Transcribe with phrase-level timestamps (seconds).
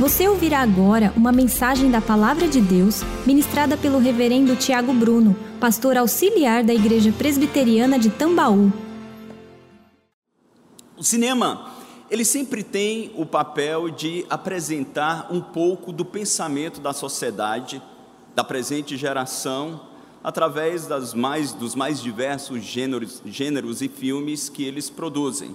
[0.00, 5.94] Você ouvirá agora uma mensagem da Palavra de Deus ministrada pelo Reverendo Tiago Bruno, pastor
[5.98, 8.72] auxiliar da Igreja Presbiteriana de Tambaú.
[10.96, 11.70] O cinema,
[12.10, 17.82] ele sempre tem o papel de apresentar um pouco do pensamento da sociedade,
[18.34, 19.82] da presente geração,
[20.24, 25.54] através das mais, dos mais diversos gêneros, gêneros e filmes que eles produzem.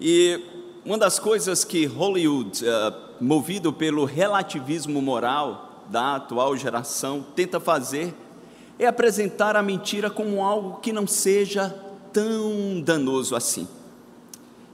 [0.00, 0.57] E
[0.88, 8.14] uma das coisas que Hollywood, uh, movido pelo relativismo moral da atual geração, tenta fazer
[8.78, 11.68] é apresentar a mentira como algo que não seja
[12.10, 13.68] tão danoso assim.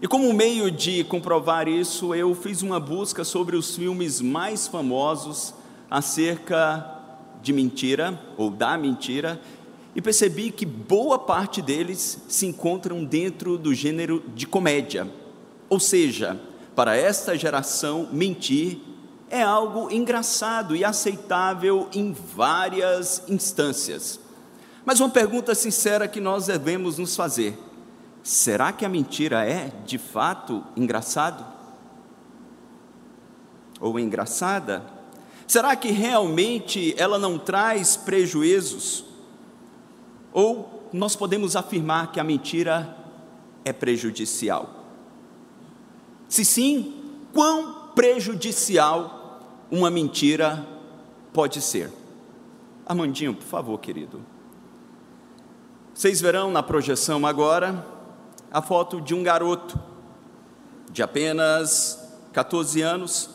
[0.00, 5.52] E como meio de comprovar isso, eu fiz uma busca sobre os filmes mais famosos
[5.90, 6.96] acerca
[7.42, 9.40] de mentira ou da mentira
[9.96, 15.23] e percebi que boa parte deles se encontram dentro do gênero de comédia.
[15.74, 16.40] Ou seja,
[16.76, 18.78] para esta geração, mentir
[19.28, 24.20] é algo engraçado e aceitável em várias instâncias.
[24.84, 27.58] Mas uma pergunta sincera que nós devemos nos fazer:
[28.22, 31.44] será que a mentira é, de fato, engraçado?
[33.80, 34.80] Ou engraçada?
[35.44, 39.04] Será que realmente ela não traz prejuízos?
[40.32, 42.96] Ou nós podemos afirmar que a mentira
[43.64, 44.83] é prejudicial?
[46.28, 46.94] Se sim,
[47.32, 50.66] quão prejudicial uma mentira
[51.32, 51.90] pode ser?
[52.86, 54.20] Armandinho, por favor, querido.
[55.94, 57.86] Vocês verão na projeção agora
[58.50, 59.78] a foto de um garoto
[60.90, 62.00] de apenas
[62.32, 63.30] 14 anos,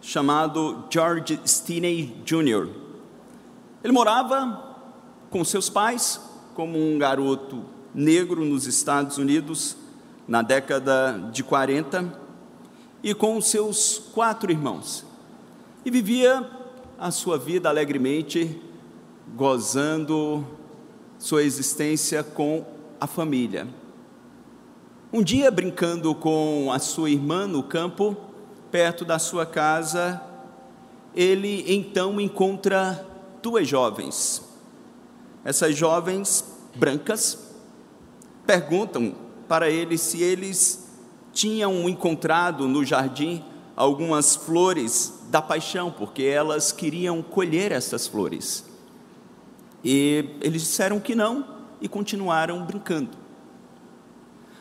[0.00, 2.68] chamado George Stinney Jr.
[3.82, 4.78] Ele morava
[5.30, 6.20] com seus pais,
[6.54, 9.76] como um garoto negro nos Estados Unidos,
[10.26, 12.12] na década de 40,
[13.02, 15.04] e com seus quatro irmãos.
[15.84, 16.48] E vivia
[16.98, 18.60] a sua vida alegremente,
[19.36, 20.44] gozando
[21.18, 22.64] sua existência com
[23.00, 23.68] a família.
[25.12, 28.16] Um dia, brincando com a sua irmã no campo,
[28.70, 30.20] perto da sua casa,
[31.14, 33.06] ele então encontra
[33.40, 34.42] duas jovens.
[35.44, 37.54] Essas jovens brancas
[38.44, 40.86] perguntam para ele se eles
[41.32, 43.44] tinham encontrado no jardim
[43.76, 48.64] algumas flores da paixão, porque elas queriam colher essas flores.
[49.84, 51.46] E eles disseram que não
[51.80, 53.10] e continuaram brincando.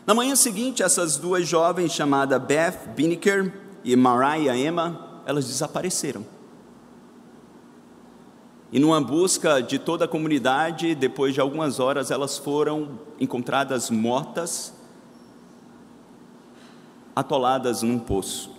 [0.06, 3.52] Na manhã seguinte, essas duas jovens, chamadas Beth Binnicker
[3.84, 6.26] e Mariah Emma, elas desapareceram.
[8.72, 14.75] E numa busca de toda a comunidade, depois de algumas horas, elas foram encontradas mortas
[17.16, 18.52] atoladas num poço.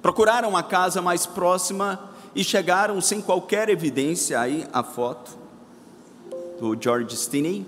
[0.00, 5.36] Procuraram a casa mais próxima e chegaram sem qualquer evidência aí a foto
[6.60, 7.66] do George Stinney.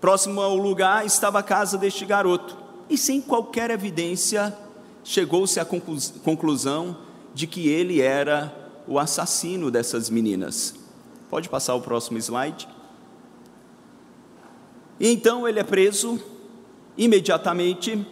[0.00, 2.56] Próximo ao lugar estava a casa deste garoto
[2.90, 4.56] e sem qualquer evidência
[5.04, 6.96] chegou-se à conclusão
[7.34, 8.54] de que ele era
[8.86, 10.74] o assassino dessas meninas.
[11.30, 12.68] Pode passar o próximo slide.
[14.98, 16.20] E então ele é preso
[16.98, 18.04] imediatamente,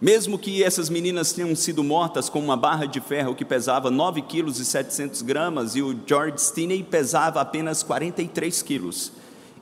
[0.00, 4.22] mesmo que essas meninas tenham sido mortas com uma barra de ferro que pesava 9
[4.22, 9.12] quilos e 700 gramas e o George Stinney pesava apenas 43 quilos,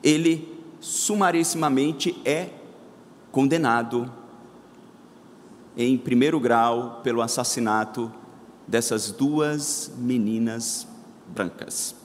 [0.03, 2.49] ele sumarissimamente é
[3.31, 4.11] condenado
[5.77, 8.11] em primeiro grau pelo assassinato
[8.67, 10.87] dessas duas meninas
[11.27, 11.98] brancas.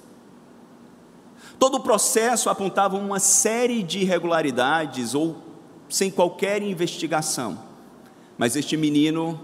[1.58, 5.36] Todo o processo apontava uma série de irregularidades ou
[5.88, 7.58] sem qualquer investigação.
[8.36, 9.38] Mas este menino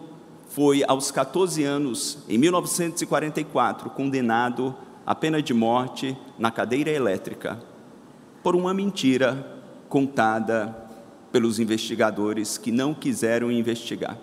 [0.48, 4.74] foi, aos 14 anos, em 1944, condenado
[5.06, 7.62] à pena de morte na cadeira elétrica
[8.42, 10.76] por uma mentira contada
[11.30, 14.18] pelos investigadores que não quiseram investigar.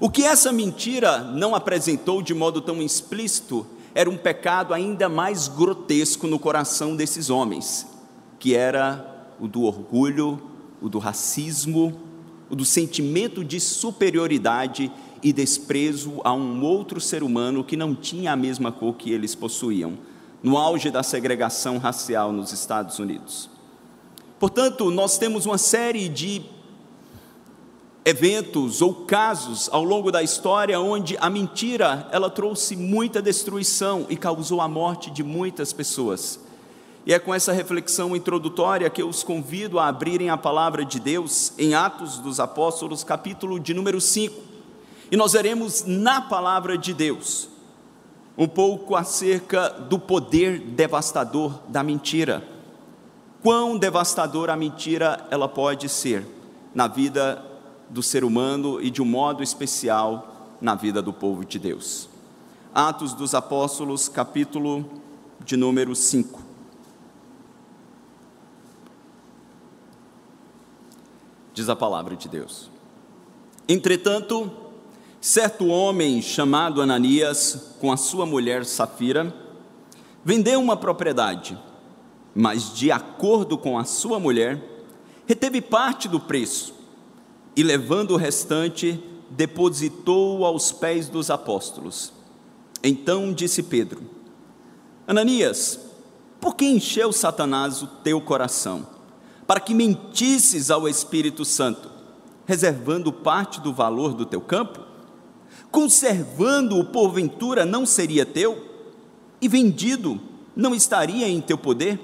[0.00, 5.48] O que essa mentira não apresentou de modo tão explícito era um pecado ainda mais
[5.48, 7.86] grotesco no coração desses homens,
[8.38, 10.40] que era o do orgulho,
[10.80, 11.98] o do racismo,
[12.50, 14.90] o do sentimento de superioridade
[15.22, 19.34] e desprezo a um outro ser humano que não tinha a mesma cor que eles
[19.34, 19.98] possuíam,
[20.42, 23.50] no auge da segregação racial nos Estados Unidos.
[24.38, 26.42] Portanto, nós temos uma série de
[28.08, 34.16] eventos ou casos ao longo da história onde a mentira ela trouxe muita destruição e
[34.16, 36.40] causou a morte de muitas pessoas.
[37.04, 40.98] E é com essa reflexão introdutória que eu os convido a abrirem a palavra de
[40.98, 44.34] Deus em Atos dos Apóstolos, capítulo de número 5.
[45.12, 47.50] E nós veremos na palavra de Deus
[48.38, 52.42] um pouco acerca do poder devastador da mentira.
[53.42, 56.26] Quão devastadora a mentira ela pode ser
[56.74, 57.47] na vida
[57.90, 62.08] do ser humano e de um modo especial na vida do povo de Deus.
[62.74, 64.84] Atos dos Apóstolos, capítulo
[65.44, 66.48] de número 5.
[71.58, 72.70] diz a palavra de Deus.
[73.68, 74.48] Entretanto,
[75.20, 79.34] certo homem chamado Ananias, com a sua mulher Safira,
[80.24, 81.58] vendeu uma propriedade,
[82.32, 84.62] mas de acordo com a sua mulher,
[85.26, 86.77] reteve parte do preço
[87.58, 92.12] e, levando o restante, depositou aos pés dos apóstolos.
[92.82, 94.00] Então disse Pedro:
[95.06, 95.80] Ananias,
[96.40, 98.98] por que encheu Satanás o teu coração?
[99.48, 101.90] para que mentisses ao Espírito Santo,
[102.44, 104.80] reservando parte do valor do teu campo?
[105.70, 108.62] Conservando-o porventura não seria teu?
[109.40, 110.20] E vendido
[110.54, 111.98] não estaria em teu poder?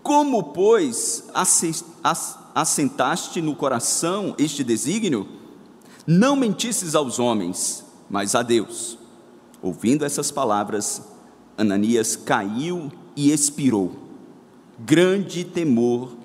[0.00, 1.28] Como, pois,
[2.54, 5.26] assentaste no coração este desígnio?
[6.06, 8.98] Não mentisses aos homens, mas a Deus.
[9.60, 11.02] Ouvindo essas palavras,
[11.56, 13.96] Ananias caiu e expirou.
[14.78, 16.16] Grande temor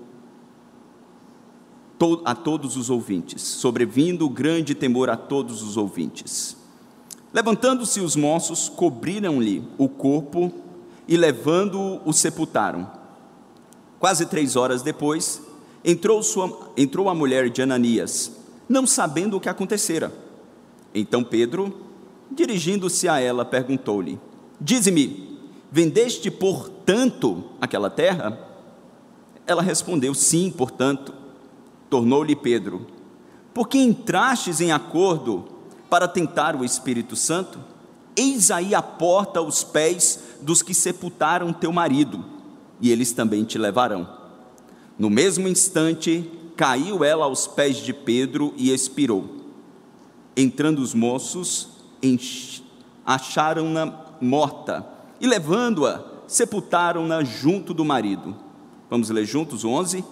[2.24, 6.56] a todos os ouvintes, sobrevindo grande temor a todos os ouvintes.
[7.34, 10.52] Levantando-se os moços, cobriram-lhe o corpo
[11.08, 12.90] e, levando-o, o sepultaram.
[14.00, 15.42] Quase três horas depois,
[15.84, 18.32] entrou, sua, entrou a mulher de Ananias,
[18.68, 20.12] não sabendo o que acontecera.
[20.94, 21.74] Então Pedro,
[22.32, 24.20] dirigindo-se a ela, perguntou-lhe:
[24.60, 25.40] Dize-me,
[25.72, 28.38] vendeste por tanto aquela terra?
[29.46, 31.14] Ela respondeu: Sim, portanto.
[31.90, 32.86] Tornou-lhe Pedro:
[33.54, 35.46] Por que entrastes em acordo
[35.90, 37.60] para tentar o Espírito Santo?
[38.16, 42.24] Eis aí a porta aos pés dos que sepultaram teu marido,
[42.80, 44.19] e eles também te levarão.
[45.00, 49.38] No mesmo instante, caiu ela aos pés de Pedro e expirou.
[50.36, 51.70] Entrando os moços,
[53.06, 54.86] acharam-na morta
[55.22, 58.36] e, levando-a, sepultaram-na junto do marido.
[58.90, 60.04] Vamos ler juntos o 11?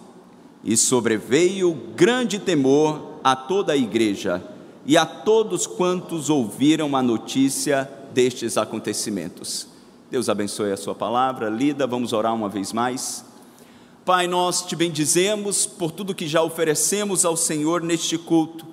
[0.63, 4.41] E sobreveio grande temor a toda a igreja
[4.85, 9.67] e a todos quantos ouviram a notícia destes acontecimentos.
[10.09, 13.25] Deus abençoe a sua palavra, lida, vamos orar uma vez mais.
[14.07, 18.65] Pai, nós te bendizemos por tudo que já oferecemos ao Senhor neste culto.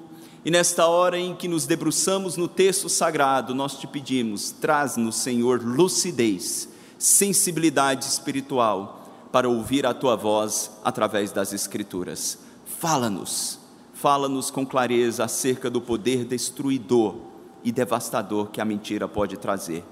[0.44, 5.60] E nesta hora em que nos debruçamos no texto sagrado, nós te pedimos, traz-nos, Senhor,
[5.60, 12.38] lucidez, sensibilidade espiritual para ouvir a tua voz através das Escrituras.
[12.64, 13.58] Fala-nos,
[13.92, 17.16] fala-nos com clareza acerca do poder destruidor
[17.64, 19.82] e devastador que a mentira pode trazer.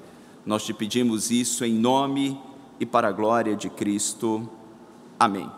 [0.47, 2.41] Nós te pedimos isso em nome
[2.79, 4.49] e para a glória de Cristo.
[5.23, 5.49] Amém.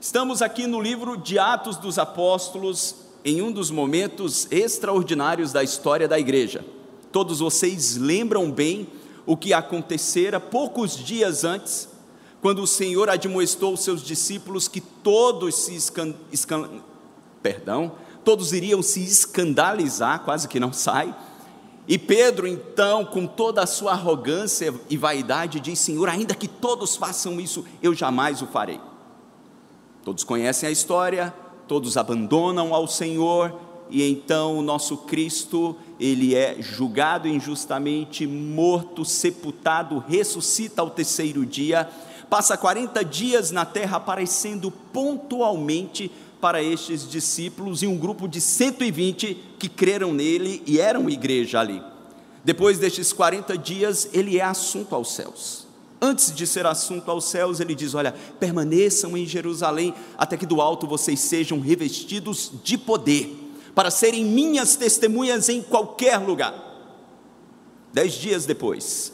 [0.00, 6.08] Estamos aqui no livro de Atos dos Apóstolos, em um dos momentos extraordinários da história
[6.08, 6.64] da igreja.
[7.12, 8.88] Todos vocês lembram bem
[9.24, 11.88] o que acontecera poucos dias antes
[12.42, 16.82] quando o Senhor admoestou os seus discípulos que todos se escan, escan,
[17.40, 17.92] perdão,
[18.24, 21.14] todos iriam se escandalizar, quase que não sai.
[21.88, 26.96] E Pedro, então, com toda a sua arrogância e vaidade, diz: Senhor, ainda que todos
[26.96, 28.80] façam isso, eu jamais o farei.
[30.04, 31.34] Todos conhecem a história,
[31.66, 33.54] todos abandonam ao Senhor,
[33.90, 41.88] e então o nosso Cristo, ele é julgado injustamente, morto, sepultado, ressuscita ao terceiro dia
[42.30, 46.10] passa 40 dias na terra aparecendo pontualmente
[46.40, 51.82] para estes discípulos e um grupo de 120 que creram nele e eram igreja ali.
[52.44, 55.68] Depois destes 40 dias, ele é assunto aos céus.
[56.00, 60.60] Antes de ser assunto aos céus, ele diz: Olha, permaneçam em Jerusalém até que do
[60.62, 66.68] alto vocês sejam revestidos de poder, para serem minhas testemunhas em qualquer lugar.
[67.92, 69.12] Dez dias depois,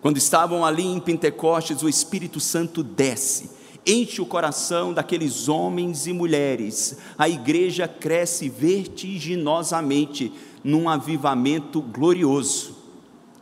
[0.00, 3.50] quando estavam ali em Pentecostes, o Espírito Santo desce,
[3.86, 6.98] enche o coração daqueles homens e mulheres.
[7.18, 10.32] A igreja cresce vertiginosamente
[10.62, 12.76] num avivamento glorioso.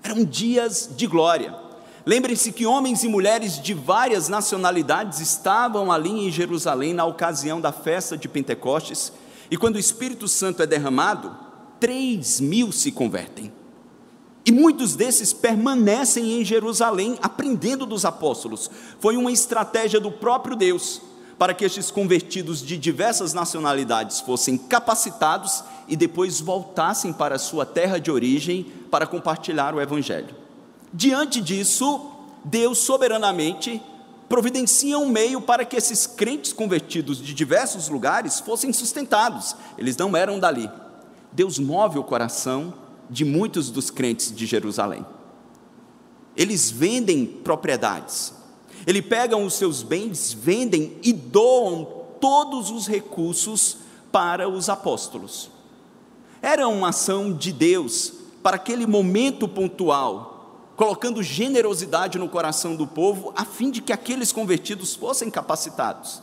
[0.02, 1.54] Eram dias de glória.
[2.06, 7.70] Lembre-se que homens e mulheres de várias nacionalidades estavam ali em Jerusalém na ocasião da
[7.70, 9.12] festa de Pentecostes,
[9.50, 11.36] e quando o Espírito Santo é derramado,
[11.78, 13.52] três mil se convertem.
[14.44, 18.70] E muitos desses permanecem em Jerusalém aprendendo dos apóstolos.
[18.98, 21.02] Foi uma estratégia do próprio Deus
[21.38, 27.64] para que estes convertidos de diversas nacionalidades fossem capacitados e depois voltassem para a sua
[27.64, 30.34] terra de origem para compartilhar o evangelho.
[30.92, 32.10] Diante disso,
[32.44, 33.80] Deus soberanamente
[34.28, 39.54] providencia um meio para que esses crentes convertidos de diversos lugares fossem sustentados.
[39.78, 40.68] Eles não eram dali.
[41.32, 42.74] Deus move o coração
[43.08, 45.04] de muitos dos crentes de Jerusalém.
[46.36, 48.32] Eles vendem propriedades.
[48.86, 51.84] Eles pegam os seus bens, vendem e doam
[52.20, 53.78] todos os recursos
[54.12, 55.50] para os apóstolos.
[56.40, 58.12] Era uma ação de Deus
[58.42, 60.38] para aquele momento pontual
[60.78, 66.22] colocando generosidade no coração do povo, a fim de que aqueles convertidos fossem capacitados.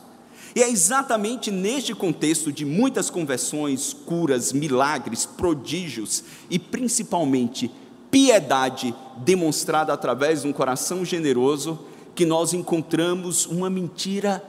[0.56, 7.70] E é exatamente neste contexto de muitas conversões, curas, milagres, prodígios e principalmente
[8.10, 11.78] piedade demonstrada através de um coração generoso
[12.14, 14.42] que nós encontramos uma mentira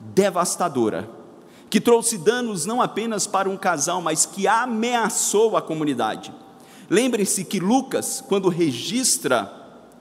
[0.00, 1.08] devastadora,
[1.70, 6.34] que trouxe danos não apenas para um casal, mas que ameaçou a comunidade.
[6.90, 9.48] Lembrem-se que Lucas, quando registra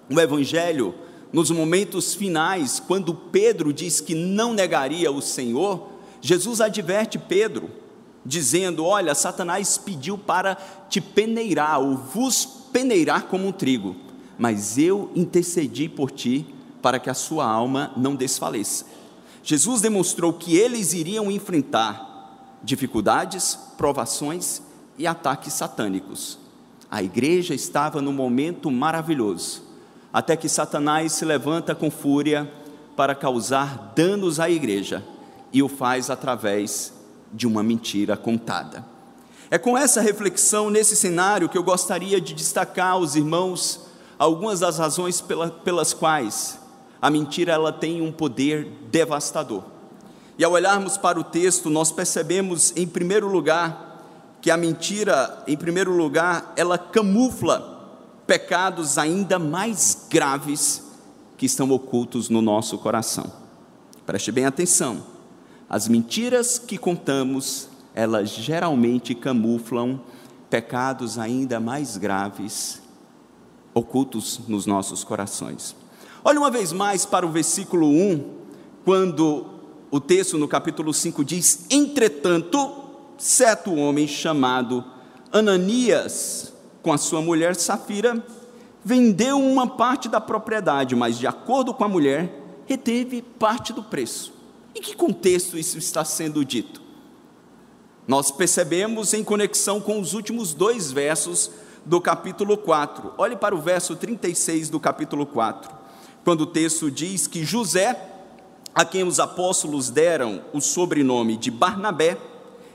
[0.09, 0.95] o Evangelho,
[1.31, 5.89] nos momentos finais, quando Pedro diz que não negaria o Senhor,
[6.21, 7.69] Jesus adverte Pedro,
[8.25, 10.55] dizendo: Olha, Satanás pediu para
[10.89, 13.95] te peneirar, ou vos peneirar como um trigo,
[14.37, 16.45] mas eu intercedi por ti
[16.81, 18.85] para que a sua alma não desfaleça.
[19.43, 24.61] Jesus demonstrou que eles iriam enfrentar dificuldades, provações
[24.97, 26.37] e ataques satânicos.
[26.89, 29.63] A igreja estava num momento maravilhoso,
[30.13, 32.51] até que Satanás se levanta com fúria
[32.95, 35.03] para causar danos à igreja
[35.53, 36.93] e o faz através
[37.31, 38.85] de uma mentira contada.
[39.49, 43.81] É com essa reflexão nesse cenário que eu gostaria de destacar aos irmãos
[44.17, 46.59] algumas das razões pela, pelas quais
[47.01, 49.63] a mentira ela tem um poder devastador.
[50.37, 55.57] E ao olharmos para o texto, nós percebemos, em primeiro lugar, que a mentira, em
[55.57, 57.70] primeiro lugar, ela camufla
[58.31, 60.81] pecados ainda mais graves
[61.35, 63.29] que estão ocultos no nosso coração.
[64.05, 65.03] Preste bem atenção.
[65.69, 69.99] As mentiras que contamos, elas geralmente camuflam
[70.49, 72.81] pecados ainda mais graves
[73.73, 75.75] ocultos nos nossos corações.
[76.23, 78.23] Olha uma vez mais para o versículo 1,
[78.85, 79.45] quando
[79.91, 82.81] o texto no capítulo 5 diz: Entretanto,
[83.17, 84.85] certo homem chamado
[85.33, 86.50] Ananias,
[86.81, 88.23] com a sua mulher Safira,
[88.83, 94.33] vendeu uma parte da propriedade, mas de acordo com a mulher, reteve parte do preço.
[94.75, 96.81] Em que contexto isso está sendo dito?
[98.07, 101.51] Nós percebemos em conexão com os últimos dois versos
[101.85, 103.13] do capítulo 4.
[103.17, 105.71] Olhe para o verso 36 do capítulo 4,
[106.23, 108.09] quando o texto diz que José,
[108.73, 112.17] a quem os apóstolos deram o sobrenome de Barnabé,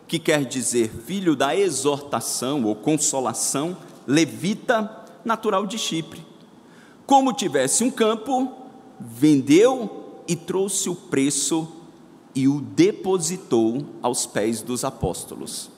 [0.06, 6.25] que quer dizer filho da exortação ou consolação, levita, natural de Chipre.
[7.06, 8.52] Como tivesse um campo,
[9.00, 11.68] vendeu e trouxe o preço
[12.34, 15.70] e o depositou aos pés dos apóstolos.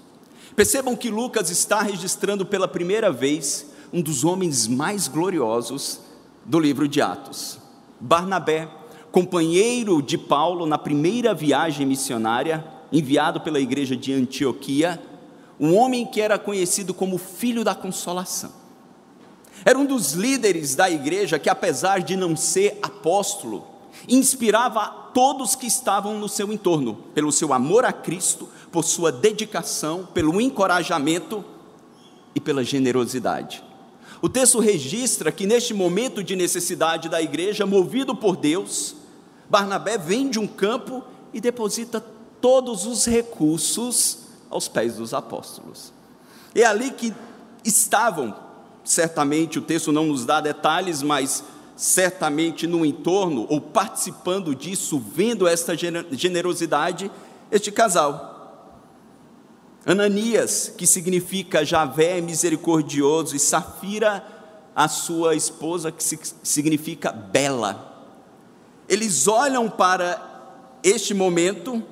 [0.56, 6.00] Percebam que Lucas está registrando pela primeira vez um dos homens mais gloriosos
[6.44, 7.58] do livro de Atos.
[8.00, 8.68] Barnabé,
[9.12, 15.00] companheiro de Paulo na primeira viagem missionária, enviado pela igreja de Antioquia,
[15.59, 18.53] um homem que era conhecido como filho da consolação.
[19.65, 23.67] Era um dos líderes da igreja que, apesar de não ser apóstolo,
[24.09, 30.07] inspirava todos que estavam no seu entorno, pelo seu amor a Cristo, por sua dedicação,
[30.15, 31.45] pelo encorajamento
[32.35, 33.65] e pela generosidade.
[34.23, 38.95] O texto registra que neste momento de necessidade da igreja, movido por Deus,
[39.49, 42.05] Barnabé vende um campo e deposita
[42.41, 45.93] todos os recursos aos pés dos apóstolos.
[46.55, 47.12] É ali que
[47.64, 48.35] estavam,
[48.85, 51.45] certamente o texto não nos dá detalhes, mas
[51.76, 57.11] certamente no entorno, ou participando disso, vendo esta generosidade,
[57.50, 58.35] este casal.
[59.87, 64.25] Ananias, que significa Javé misericordioso, e Safira,
[64.75, 66.02] a sua esposa, que
[66.43, 68.07] significa bela.
[68.88, 71.83] Eles olham para este momento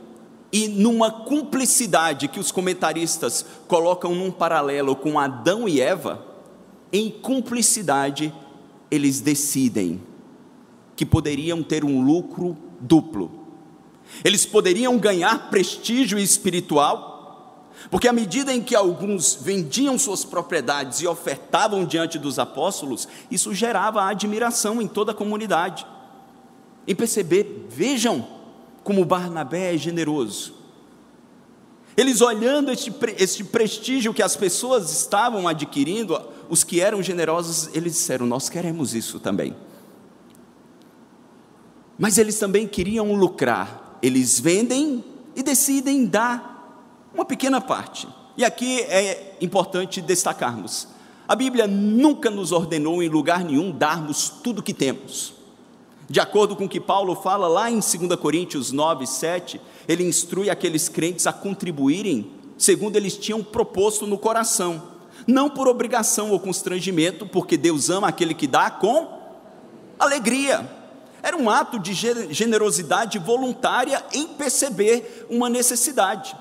[0.53, 6.25] e numa cumplicidade que os comentaristas colocam num paralelo com Adão e Eva,
[6.93, 8.33] em cumplicidade
[8.91, 10.01] eles decidem
[10.95, 13.31] que poderiam ter um lucro duplo.
[14.25, 17.15] Eles poderiam ganhar prestígio espiritual,
[17.91, 23.53] Porque à medida em que alguns vendiam suas propriedades e ofertavam diante dos apóstolos, isso
[23.53, 25.87] gerava admiração em toda a comunidade.
[26.89, 28.27] Em perceber, vejam
[28.87, 30.55] como Barnabé é generoso.
[31.97, 36.17] Eles olhando este, este prestígio que as pessoas estavam adquirindo,
[36.49, 39.57] os que eram generosos, eles disseram: Nós queremos isso também.
[41.99, 43.99] Mas eles também queriam lucrar.
[44.01, 48.07] Eles vendem e decidem dar uma pequena parte.
[48.37, 50.87] E aqui é importante destacarmos:
[51.27, 55.35] a Bíblia nunca nos ordenou em lugar nenhum darmos tudo que temos.
[56.09, 60.49] De acordo com o que Paulo fala lá em 2 Coríntios 9, 7, ele instrui
[60.49, 64.95] aqueles crentes a contribuírem segundo eles tinham proposto no coração,
[65.27, 69.09] não por obrigação ou constrangimento, porque Deus ama aquele que dá com
[69.99, 70.71] alegria.
[71.23, 71.93] Era um ato de
[72.33, 76.37] generosidade voluntária em perceber uma necessidade.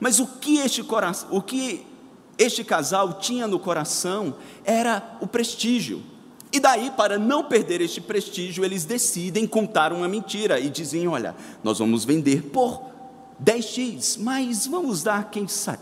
[0.00, 1.86] Mas o que este coração, o que
[2.38, 6.02] este casal tinha no coração era o prestígio.
[6.58, 11.36] E daí, para não perder este prestígio, eles decidem contar uma mentira e dizem: Olha,
[11.62, 12.82] nós vamos vender por
[13.40, 15.78] 10x, mas vamos dar, quem sabe,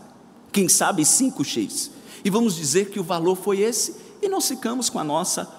[0.52, 1.90] quem sabe 5x.
[2.22, 5.50] E vamos dizer que o valor foi esse, e nós ficamos com a nossa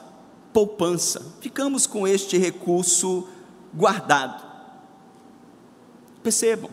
[0.54, 3.28] poupança, ficamos com este recurso
[3.74, 4.46] guardado.
[6.22, 6.70] Percebam,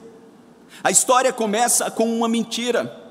[0.83, 3.04] a história começa com uma mentira,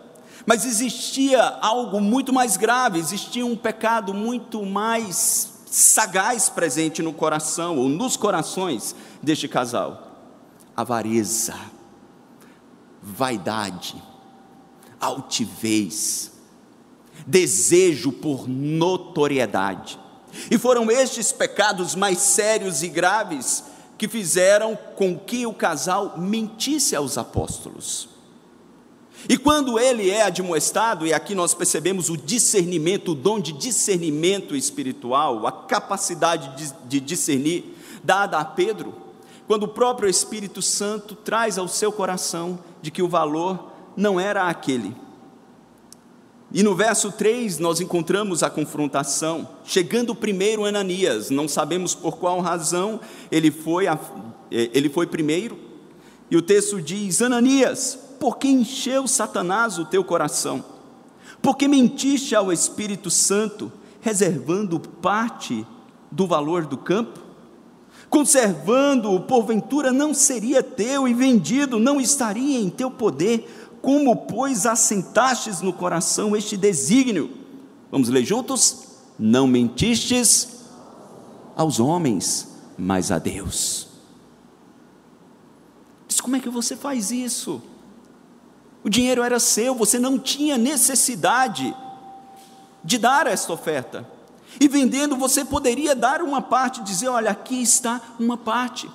[0.46, 7.78] mas existia algo muito mais grave, existia um pecado muito mais sagaz presente no coração
[7.78, 10.12] ou nos corações deste casal:
[10.76, 11.56] avareza,
[13.02, 13.96] vaidade,
[15.00, 16.32] altivez,
[17.26, 20.00] desejo por notoriedade.
[20.50, 23.64] E foram estes pecados mais sérios e graves
[23.98, 28.12] que fizeram com que o casal mentisse aos apóstolos.
[29.27, 34.56] E quando ele é admoestado, e aqui nós percebemos o discernimento, o dom de discernimento
[34.56, 38.94] espiritual, a capacidade de, discernir, dada a Pedro,
[39.48, 44.48] quando o próprio Espírito Santo traz ao seu coração de que o valor não era
[44.48, 44.94] aquele,
[46.53, 52.40] e no verso 3 nós encontramos a confrontação, chegando primeiro Ananias, não sabemos por qual
[52.42, 53.00] razão
[53.31, 53.98] ele foi, a,
[54.51, 55.57] ele foi primeiro,
[56.29, 60.64] e o texto diz: Ananias, por que encheu Satanás o teu coração?
[61.42, 65.68] Por que mentiste ao Espírito Santo, reservando parte
[66.09, 67.20] do valor do campo?
[68.09, 75.59] Conservando-o, porventura não seria teu e vendido, não estaria em teu poder como, pois, assentastes
[75.59, 77.29] no coração este desígnio?
[77.92, 78.88] Vamos ler juntos?
[79.20, 80.64] Não mentistes
[81.57, 83.90] aos homens, mas a Deus.
[86.07, 87.62] Diz, como é que você faz isso?
[88.83, 91.75] O dinheiro era seu, você não tinha necessidade
[92.83, 94.05] de dar esta oferta.
[94.59, 98.89] E vendendo, você poderia dar uma parte, dizer: olha, aqui está uma parte.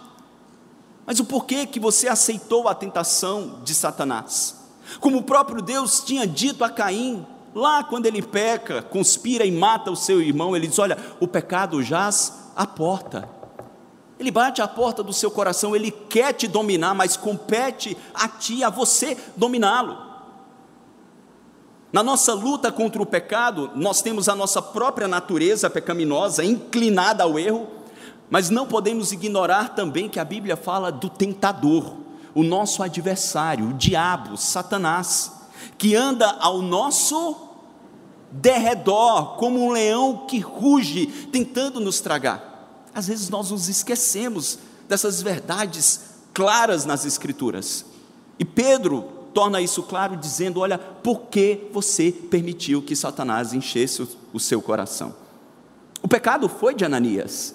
[1.06, 4.56] Mas o porquê que você aceitou a tentação de Satanás?
[5.00, 9.90] Como o próprio Deus tinha dito a Caim, lá quando ele peca, conspira e mata
[9.90, 13.37] o seu irmão, ele diz: Olha, o pecado jaz à porta.
[14.18, 18.64] Ele bate à porta do seu coração, ele quer te dominar, mas compete a ti,
[18.64, 19.96] a você dominá-lo.
[21.92, 27.38] Na nossa luta contra o pecado, nós temos a nossa própria natureza pecaminosa, inclinada ao
[27.38, 27.66] erro,
[28.28, 31.94] mas não podemos ignorar também que a Bíblia fala do tentador
[32.34, 35.32] o nosso adversário, o diabo, Satanás,
[35.76, 37.36] que anda ao nosso
[38.30, 42.47] derredor, como um leão que ruge, tentando nos tragar.
[42.98, 44.58] Às vezes nós nos esquecemos
[44.88, 46.00] dessas verdades
[46.34, 47.84] claras nas Escrituras.
[48.40, 54.40] E Pedro torna isso claro, dizendo: Olha, por que você permitiu que Satanás enchesse o
[54.40, 55.14] seu coração?
[56.02, 57.54] O pecado foi de Ananias,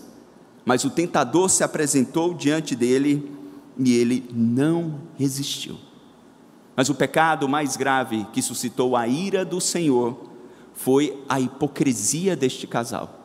[0.63, 3.29] mas o tentador se apresentou diante dele
[3.77, 5.77] e ele não resistiu.
[6.73, 10.17] Mas o pecado mais grave que suscitou a ira do Senhor
[10.73, 13.22] foi a hipocrisia deste casal.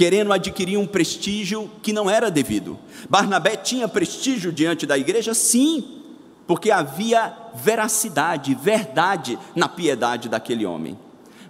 [0.00, 2.78] Querendo adquirir um prestígio que não era devido.
[3.06, 6.00] Barnabé tinha prestígio diante da igreja, sim,
[6.46, 10.98] porque havia veracidade, verdade na piedade daquele homem.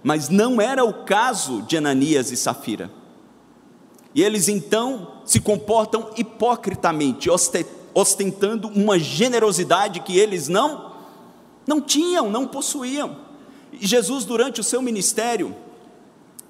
[0.03, 2.91] Mas não era o caso de Ananias e Safira.
[4.13, 7.29] E eles então se comportam hipocritamente,
[7.93, 10.91] ostentando uma generosidade que eles não
[11.65, 13.15] não tinham, não possuíam.
[13.71, 15.55] E Jesus durante o seu ministério,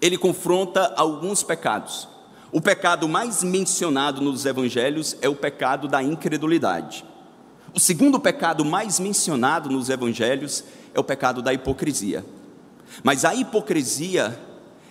[0.02, 2.08] ele confronta alguns pecados.
[2.52, 7.06] O pecado mais mencionado nos evangelhos é o pecado da incredulidade.
[7.74, 12.26] O segundo pecado mais mencionado nos evangelhos é o pecado da hipocrisia.
[13.04, 14.38] Mas a hipocrisia,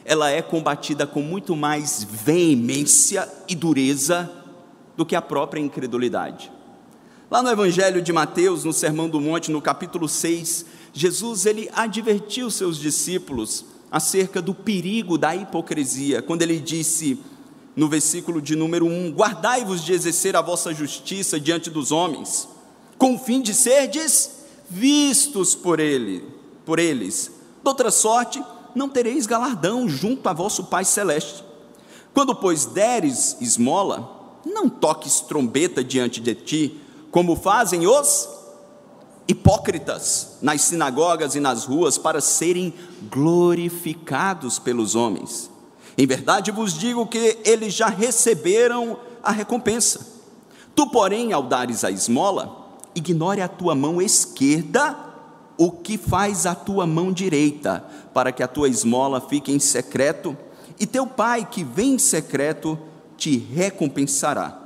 [0.05, 4.31] ela é combatida com muito mais veemência e dureza
[4.97, 6.51] do que a própria incredulidade.
[7.31, 12.51] Lá no Evangelho de Mateus, no Sermão do Monte, no capítulo 6, Jesus ele advertiu
[12.51, 17.19] seus discípulos acerca do perigo da hipocrisia, quando ele disse
[17.75, 22.49] no versículo de número 1: Guardai-vos de exercer a vossa justiça diante dos homens,
[22.97, 26.25] com o fim de serdes vistos por ele,
[26.65, 27.31] por eles.
[27.63, 28.43] De outra sorte,
[28.75, 31.45] não tereis galardão junto a vosso Pai celeste.
[32.15, 38.29] Quando pois deres esmola, não toques trombeta diante de ti, como fazem os
[39.31, 42.75] hipócritas nas sinagogas e nas ruas para serem
[43.09, 45.49] glorificados pelos homens.
[45.97, 50.05] Em verdade vos digo que eles já receberam a recompensa.
[50.75, 54.97] Tu, porém, ao dares a esmola, ignore a tua mão esquerda
[55.57, 60.37] o que faz a tua mão direita, para que a tua esmola fique em secreto,
[60.79, 62.79] e teu pai que vem em secreto
[63.17, 64.59] te recompensará.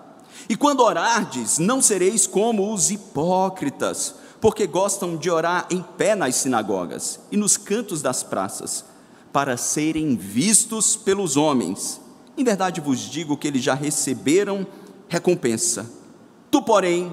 [0.48, 6.34] E quando orardes, não sereis como os hipócritas, porque gostam de orar em pé nas
[6.34, 8.84] sinagogas e nos cantos das praças,
[9.32, 11.98] para serem vistos pelos homens.
[12.36, 14.66] Em verdade vos digo que eles já receberam
[15.08, 15.90] recompensa.
[16.50, 17.10] Tu, porém,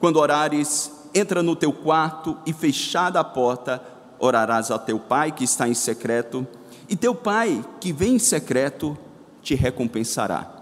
[0.00, 3.80] quando orares, entra no teu quarto e, fechada a porta,
[4.18, 6.44] orarás ao teu pai que está em secreto,
[6.88, 8.98] e teu pai que vem em secreto
[9.40, 10.52] te recompensará.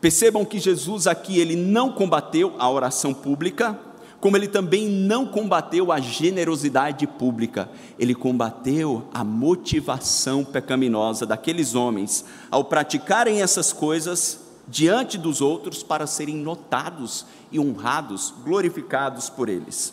[0.00, 3.76] Percebam que Jesus aqui ele não combateu a oração pública,
[4.22, 12.24] como ele também não combateu a generosidade pública, ele combateu a motivação pecaminosa daqueles homens
[12.48, 19.92] ao praticarem essas coisas diante dos outros para serem notados e honrados, glorificados por eles.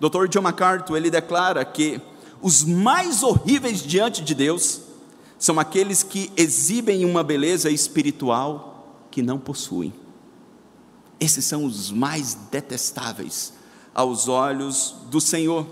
[0.00, 0.26] Dr.
[0.28, 2.00] John MacArthur ele declara que
[2.42, 4.80] os mais horríveis diante de Deus
[5.38, 9.94] são aqueles que exibem uma beleza espiritual que não possuem.
[11.20, 13.59] Esses são os mais detestáveis
[13.94, 15.66] aos olhos do Senhor.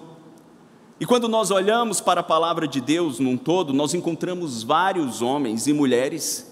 [1.01, 5.67] E quando nós olhamos para a palavra de Deus num todo, nós encontramos vários homens
[5.67, 6.49] e mulheres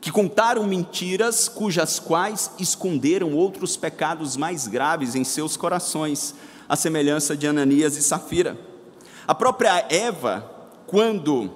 [0.00, 6.34] que contaram mentiras cujas quais esconderam outros pecados mais graves em seus corações,
[6.68, 8.56] a semelhança de Ananias e Safira.
[9.26, 10.50] A própria Eva,
[10.86, 11.50] quando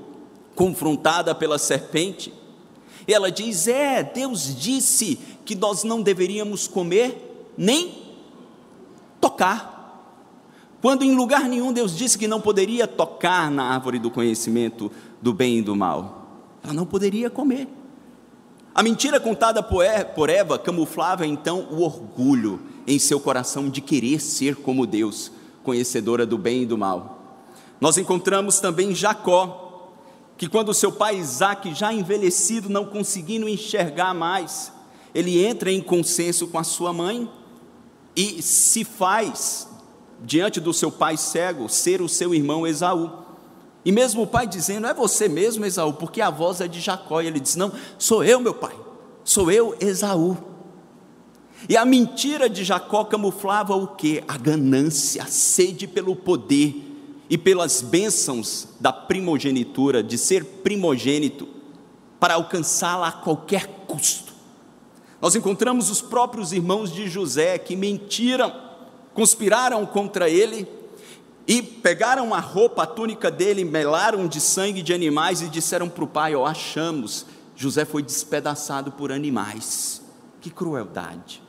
[0.54, 2.34] confrontada pela serpente,
[3.06, 8.01] ela diz: É, Deus disse que nós não deveríamos comer nem
[9.22, 9.72] tocar.
[10.82, 14.90] Quando em lugar nenhum Deus disse que não poderia tocar na árvore do conhecimento
[15.22, 16.26] do bem e do mal,
[16.62, 17.68] ela não poderia comer.
[18.74, 24.56] A mentira contada por Eva camuflava então o orgulho em seu coração de querer ser
[24.56, 25.30] como Deus,
[25.62, 27.44] conhecedora do bem e do mal.
[27.80, 29.92] Nós encontramos também Jacó,
[30.36, 34.72] que quando seu pai Isaac, já envelhecido, não conseguindo enxergar mais,
[35.14, 37.30] ele entra em consenso com a sua mãe
[38.14, 39.68] e se faz,
[40.20, 43.10] diante do seu pai cego, ser o seu irmão Esaú.
[43.84, 47.20] E mesmo o pai dizendo, é você mesmo, Esaú, porque a voz é de Jacó.
[47.20, 48.76] E ele diz: Não, sou eu, meu pai,
[49.24, 50.36] sou eu, Esaú.
[51.68, 54.22] E a mentira de Jacó camuflava o que?
[54.26, 56.74] A ganância, a sede pelo poder
[57.30, 61.48] e pelas bênçãos da primogenitura, de ser primogênito,
[62.18, 64.31] para alcançá-la a qualquer custo.
[65.22, 68.52] Nós encontramos os próprios irmãos de José que mentiram,
[69.14, 70.66] conspiraram contra ele
[71.46, 76.02] e pegaram a roupa, a túnica dele, melaram de sangue de animais e disseram para
[76.02, 80.02] o pai: Ó, oh, achamos, José foi despedaçado por animais.
[80.40, 81.40] Que crueldade!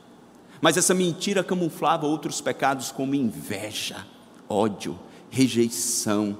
[0.60, 4.06] Mas essa mentira camuflava outros pecados como inveja,
[4.48, 4.96] ódio,
[5.28, 6.38] rejeição.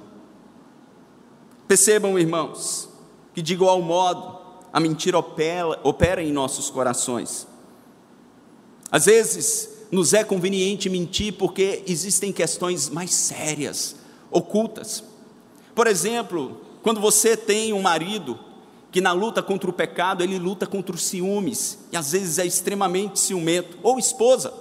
[1.67, 2.87] Percebam, irmãos,
[3.33, 4.44] que de igual modo
[4.75, 7.47] a mentira opera, opera em nossos corações.
[8.91, 13.95] Às vezes nos é conveniente mentir porque existem questões mais sérias,
[14.29, 15.01] ocultas.
[15.73, 18.37] Por exemplo, quando você tem um marido
[18.91, 22.45] que na luta contra o pecado, ele luta contra os ciúmes, e às vezes é
[22.45, 24.53] extremamente ciumento, ou esposa,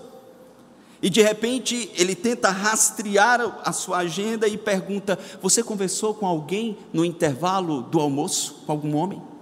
[1.02, 6.78] e de repente ele tenta rastrear a sua agenda e pergunta: Você conversou com alguém
[6.92, 8.62] no intervalo do almoço?
[8.64, 9.33] Com algum homem?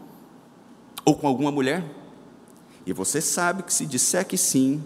[1.05, 1.85] Ou com alguma mulher?
[2.87, 4.83] E você sabe que se disser que sim,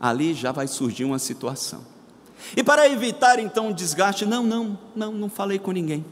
[0.00, 1.80] ali já vai surgir uma situação.
[2.56, 6.04] E para evitar então o desgaste, não, não, não, não falei com ninguém.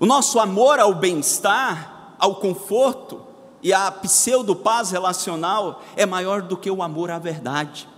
[0.00, 3.28] O nosso amor ao bem-estar, ao conforto,
[3.62, 7.88] e a pseudo-paz relacional é maior do que o amor à verdade.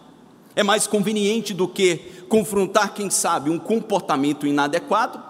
[0.57, 5.23] É mais conveniente do que confrontar, quem sabe, um comportamento inadequado,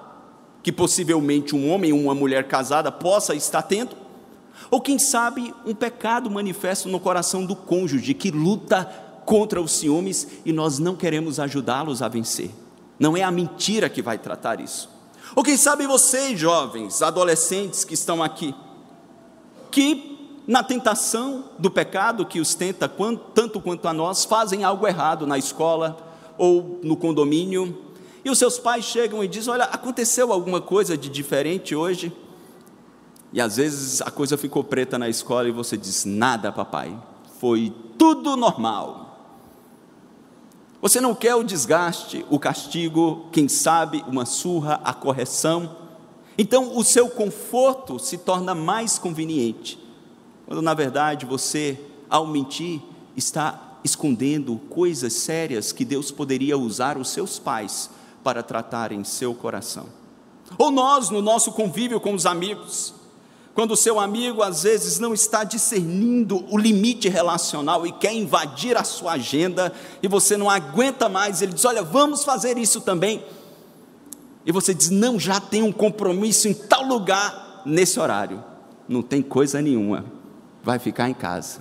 [0.63, 3.97] que possivelmente um homem ou uma mulher casada possa estar tendo,
[4.71, 8.85] ou quem sabe um pecado manifesto no coração do cônjuge que luta
[9.25, 12.51] contra os ciúmes e nós não queremos ajudá-los a vencer.
[12.99, 14.91] Não é a mentira que vai tratar isso.
[15.35, 18.55] Ou quem sabe vocês, jovens, adolescentes que estão aqui,
[19.71, 20.11] que
[20.47, 22.91] na tentação do pecado que os tenta
[23.35, 25.97] tanto quanto a nós, fazem algo errado na escola
[26.37, 27.79] ou no condomínio,
[28.25, 32.13] e os seus pais chegam e dizem: Olha, aconteceu alguma coisa de diferente hoje?
[33.33, 36.97] E às vezes a coisa ficou preta na escola e você diz: Nada, papai,
[37.39, 39.09] foi tudo normal.
[40.83, 45.77] Você não quer o desgaste, o castigo, quem sabe uma surra, a correção.
[46.39, 49.79] Então o seu conforto se torna mais conveniente,
[50.47, 51.79] quando na verdade você,
[52.09, 52.81] ao mentir,
[53.15, 57.91] está escondendo coisas sérias que Deus poderia usar os seus pais
[58.23, 59.87] para tratar em seu coração.
[60.59, 62.95] Ou nós, no nosso convívio com os amigos,
[63.55, 68.77] quando o seu amigo às vezes não está discernindo o limite relacional e quer invadir
[68.77, 73.25] a sua agenda e você não aguenta mais, ele diz: Olha, vamos fazer isso também.
[74.47, 78.43] E você diz: Não, já tem um compromisso em tal lugar nesse horário.
[78.89, 80.05] Não tem coisa nenhuma,
[80.63, 81.61] vai ficar em casa.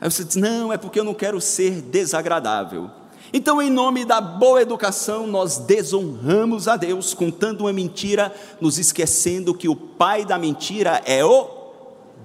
[0.00, 2.90] Aí você diz: Não, é porque eu não quero ser desagradável.
[3.32, 9.54] Então, em nome da boa educação, nós desonramos a Deus, contando uma mentira, nos esquecendo
[9.54, 11.48] que o pai da mentira é o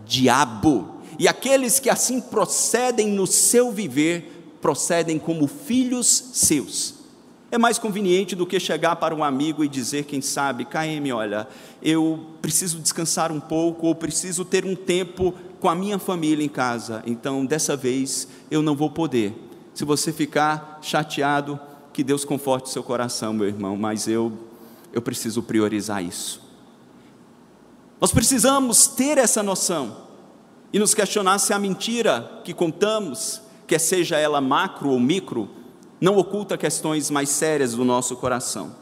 [0.06, 1.02] diabo.
[1.18, 6.96] E aqueles que assim procedem no seu viver, procedem como filhos seus.
[7.52, 11.48] É mais conveniente do que chegar para um amigo e dizer, quem sabe, KM, olha,
[11.82, 16.50] eu preciso descansar um pouco, ou preciso ter um tempo com a minha família em
[16.50, 21.60] casa, então dessa vez eu não vou poder se você ficar chateado,
[21.94, 24.32] que Deus conforte seu coração, meu irmão, mas eu
[24.94, 26.42] eu preciso priorizar isso.
[28.00, 29.96] Nós precisamos ter essa noção
[30.74, 35.50] e nos questionar se a mentira que contamos, quer seja ela macro ou micro,
[36.00, 38.76] não oculta questões mais sérias do nosso coração.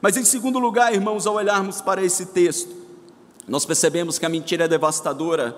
[0.00, 2.74] Mas em segundo lugar, irmãos, ao olharmos para esse texto,
[3.48, 5.56] nós percebemos que a mentira é devastadora,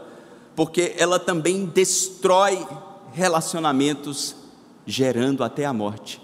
[0.55, 2.67] porque ela também destrói
[3.13, 4.35] relacionamentos
[4.87, 6.23] gerando até a morte.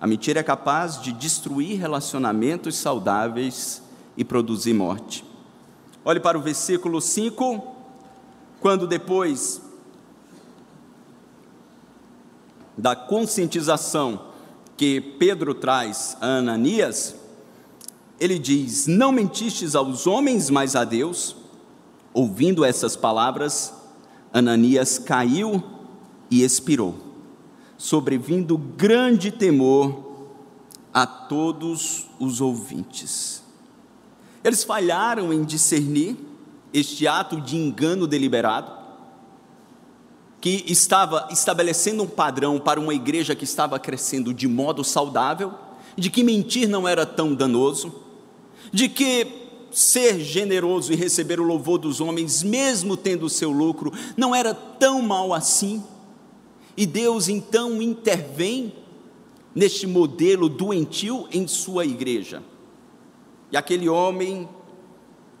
[0.00, 3.80] A mentira é capaz de destruir relacionamentos saudáveis
[4.16, 5.24] e produzir morte.
[6.04, 7.62] Olhe para o versículo 5,
[8.60, 9.62] quando depois
[12.76, 14.32] da conscientização
[14.76, 17.14] que Pedro traz a Ananias,
[18.18, 21.36] ele diz: Não mentistes aos homens, mas a Deus.
[22.14, 23.72] Ouvindo essas palavras,
[24.32, 25.62] Ananias caiu
[26.30, 27.11] e expirou
[27.82, 30.28] sobrevindo grande temor
[30.94, 33.42] a todos os ouvintes.
[34.44, 36.16] Eles falharam em discernir
[36.72, 38.70] este ato de engano deliberado,
[40.40, 45.52] que estava estabelecendo um padrão para uma igreja que estava crescendo de modo saudável,
[45.96, 47.92] de que mentir não era tão danoso,
[48.72, 49.26] de que
[49.72, 54.54] ser generoso e receber o louvor dos homens, mesmo tendo o seu lucro, não era
[54.54, 55.82] tão mal assim.
[56.76, 58.72] E Deus então intervém
[59.54, 62.42] neste modelo doentio em sua igreja.
[63.50, 64.48] E aquele homem,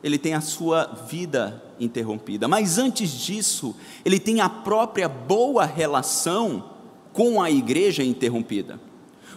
[0.02, 2.46] ele tem a sua vida interrompida.
[2.46, 6.70] Mas antes disso, ele tem a própria boa relação
[7.12, 8.78] com a igreja interrompida.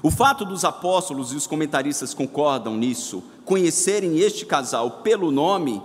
[0.03, 5.81] O fato dos apóstolos e os comentaristas concordam nisso, conhecerem este casal pelo nome,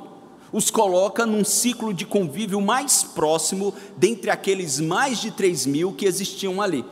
[0.52, 6.06] os coloca num ciclo de convívio mais próximo dentre aqueles mais de 3 mil que
[6.06, 6.84] existiam ali.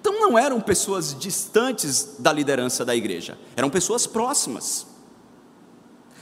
[0.00, 4.86] Então não eram pessoas distantes da liderança da igreja, eram pessoas próximas.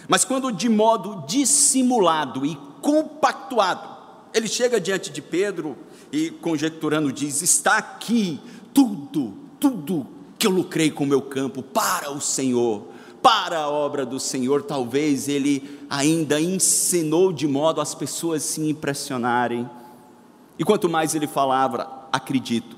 [0.08, 3.94] Mas quando de modo dissimulado e compactuado,
[4.34, 5.76] ele chega diante de Pedro
[6.12, 8.40] e, conjecturando, diz: Está aqui
[8.74, 10.06] tudo, tudo
[10.38, 12.93] que eu lucrei com o meu campo para o Senhor
[13.24, 19.66] para a obra do Senhor, talvez ele ainda ensinou de modo as pessoas se impressionarem.
[20.58, 22.76] E quanto mais ele falava, acredito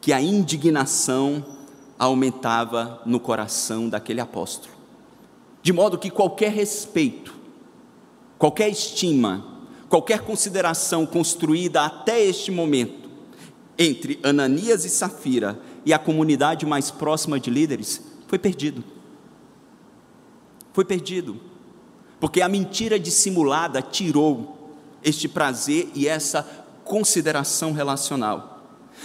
[0.00, 1.44] que a indignação
[1.98, 4.72] aumentava no coração daquele apóstolo.
[5.60, 7.34] De modo que qualquer respeito,
[8.38, 9.44] qualquer estima,
[9.88, 13.10] qualquer consideração construída até este momento
[13.76, 18.93] entre Ananias e Safira e a comunidade mais próxima de líderes foi perdido
[20.74, 21.40] foi perdido,
[22.20, 26.42] porque a mentira dissimulada tirou este prazer e essa
[26.84, 28.60] consideração relacional.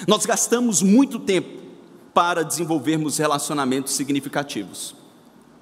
[0.08, 1.62] Nós gastamos muito tempo
[2.13, 4.95] para desenvolvermos relacionamentos significativos.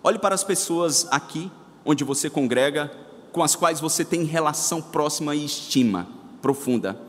[0.02, 1.52] Olhe para as pessoas aqui,
[1.86, 2.90] onde você congrega,
[3.34, 6.08] com as quais você tem relação próxima e estima
[6.42, 7.00] profunda.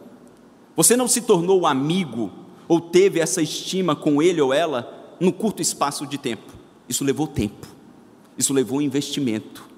[0.75, 2.33] Você não se tornou amigo
[2.67, 6.53] ou teve essa estima com ele ou ela no curto espaço de tempo.
[6.89, 7.78] Isso levou tempo,
[8.39, 9.69] isso levou investimento,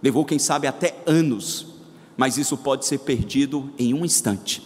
[0.00, 1.66] levou, quem sabe, até anos,
[2.16, 4.62] mas isso pode ser perdido em um instante.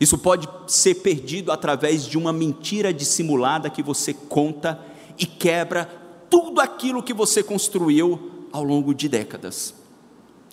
[0.00, 4.80] Isso pode ser perdido através de uma mentira dissimulada que você conta
[5.18, 5.84] e quebra
[6.28, 9.74] tudo aquilo que você construiu ao longo de décadas.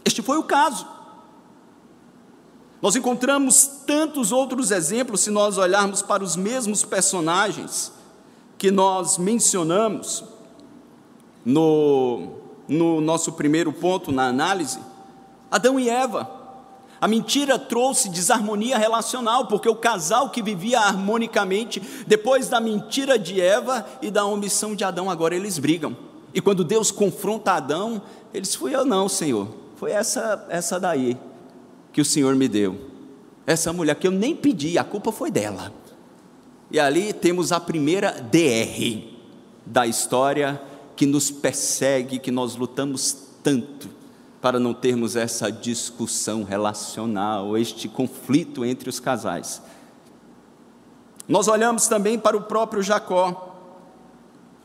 [0.04, 0.86] Este foi o caso.
[2.82, 7.92] Nós encontramos tantos outros exemplos se nós olharmos para os mesmos personagens
[8.58, 10.24] que nós mencionamos
[11.46, 12.34] no,
[12.68, 14.80] no nosso primeiro ponto na análise.
[15.50, 16.40] Adão e Eva.
[17.02, 23.40] A mentira trouxe desarmonia relacional, porque o casal que vivia harmonicamente, depois da mentira de
[23.40, 25.96] Eva e da omissão de Adão, agora eles brigam.
[26.34, 28.02] E quando Deus confronta Adão,
[28.34, 29.48] eles fui eu não, Senhor,
[29.78, 31.18] foi essa essa daí
[31.92, 32.78] que o Senhor me deu.
[33.48, 35.74] Essa mulher que eu nem pedi, a culpa foi dela.
[36.70, 39.04] E ali temos a primeira DR
[39.66, 40.62] da história
[41.00, 43.88] que nos persegue, que nós lutamos tanto
[44.42, 49.62] para não termos essa discussão relacional, este conflito entre os casais.
[51.26, 53.56] Nós olhamos também para o próprio Jacó.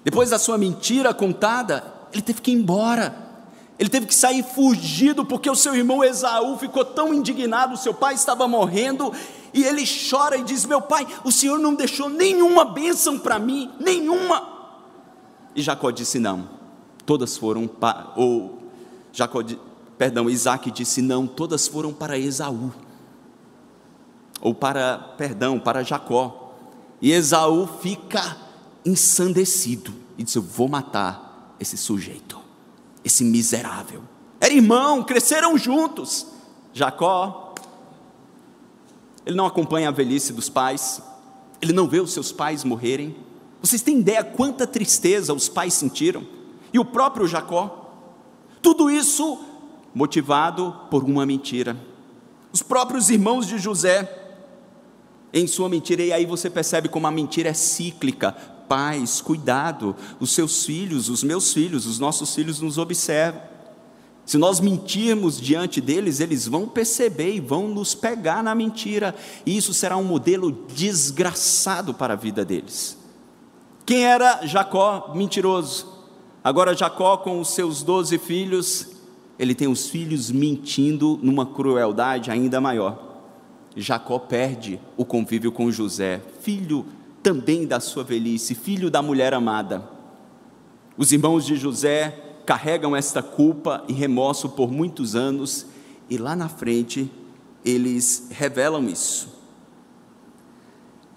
[0.03, 3.17] Depois da sua mentira contada, ele teve que ir embora.
[3.79, 8.15] Ele teve que sair fugido porque o seu irmão Esaú ficou tão indignado, seu pai
[8.15, 9.13] estava morrendo,
[9.53, 13.71] e ele chora e diz: Meu pai, o senhor não deixou nenhuma bênção para mim,
[13.79, 14.54] nenhuma.
[15.55, 16.49] E Jacó disse: Não,
[17.07, 18.59] todas foram para, ou
[19.13, 19.43] Jacó,
[19.99, 22.73] perdão, Isaac disse: Não, todas foram para Esaú,
[24.41, 26.55] ou para, perdão, para Jacó.
[27.01, 28.37] E Esaú fica
[28.85, 32.45] ensandecido e diz: Eu vou matar esse sujeito
[33.05, 34.03] esse miserável.
[34.41, 36.27] Era irmão, cresceram juntos.
[36.73, 37.55] Jacó,
[39.27, 41.03] ele não acompanha a velhice dos pais,
[41.61, 43.15] ele não vê os seus pais morrerem.
[43.65, 46.27] Vocês têm ideia quanta tristeza os pais sentiram?
[46.71, 47.95] E o próprio Jacó?
[48.61, 49.39] Tudo isso
[49.95, 51.75] motivado por uma mentira.
[52.53, 54.37] Os próprios irmãos de José,
[55.33, 58.33] em sua mentira, e aí você percebe como a mentira é cíclica,
[58.69, 63.41] pais, cuidado, os seus filhos, os meus filhos, os nossos filhos nos observam.
[64.27, 69.15] Se nós mentirmos diante deles, eles vão perceber e vão nos pegar na mentira,
[69.47, 73.03] e isso será um modelo desgraçado para a vida deles.
[73.87, 75.93] Quem era Jacó mentiroso?
[76.43, 78.89] Agora, Jacó, com os seus doze filhos,
[79.39, 82.99] ele tem os filhos mentindo numa crueldade ainda maior.
[83.77, 86.87] Jacó perde o convívio com José, filho
[87.23, 89.87] também da sua velhice, filho da mulher amada.
[90.97, 95.67] Os irmãos de José carregam esta culpa e remorso por muitos anos,
[96.09, 97.11] e lá na frente
[97.63, 99.44] eles revelam isso.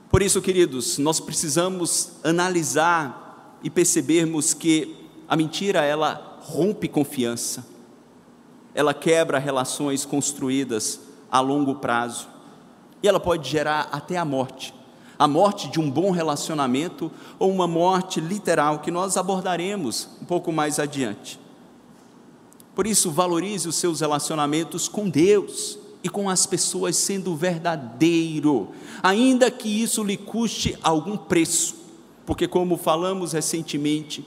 [0.09, 4.95] Por isso, queridos, nós precisamos analisar e percebermos que
[5.27, 7.65] a mentira ela rompe confiança,
[8.73, 12.27] ela quebra relações construídas a longo prazo.
[13.03, 14.73] E ela pode gerar até a morte.
[15.19, 20.51] A morte de um bom relacionamento ou uma morte literal que nós abordaremos um pouco
[20.53, 21.39] mais adiante.
[22.73, 28.69] Por isso, valorize os seus relacionamentos com Deus e com as pessoas sendo verdadeiro,
[29.01, 31.75] ainda que isso lhe custe algum preço,
[32.25, 34.25] porque, como falamos recentemente,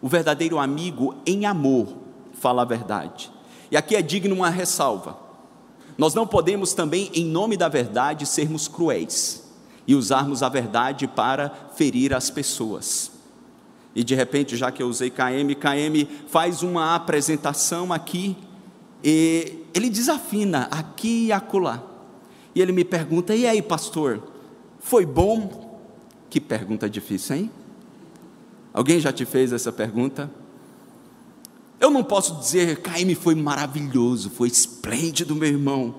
[0.00, 1.88] o verdadeiro amigo em amor
[2.32, 3.30] fala a verdade.
[3.70, 5.18] E aqui é digno uma ressalva.
[5.96, 9.44] Nós não podemos também, em nome da verdade, sermos cruéis
[9.86, 13.12] e usarmos a verdade para ferir as pessoas.
[13.94, 18.36] E de repente, já que eu usei KM, KM faz uma apresentação aqui
[19.04, 21.82] e ele desafina aqui e acolá.
[22.54, 24.22] E ele me pergunta: "E aí, pastor,
[24.78, 25.80] foi bom?"
[26.28, 27.50] Que pergunta difícil, hein?
[28.72, 30.30] Alguém já te fez essa pergunta?
[31.78, 35.96] Eu não posso dizer, KM foi maravilhoso, foi esplêndido, meu irmão.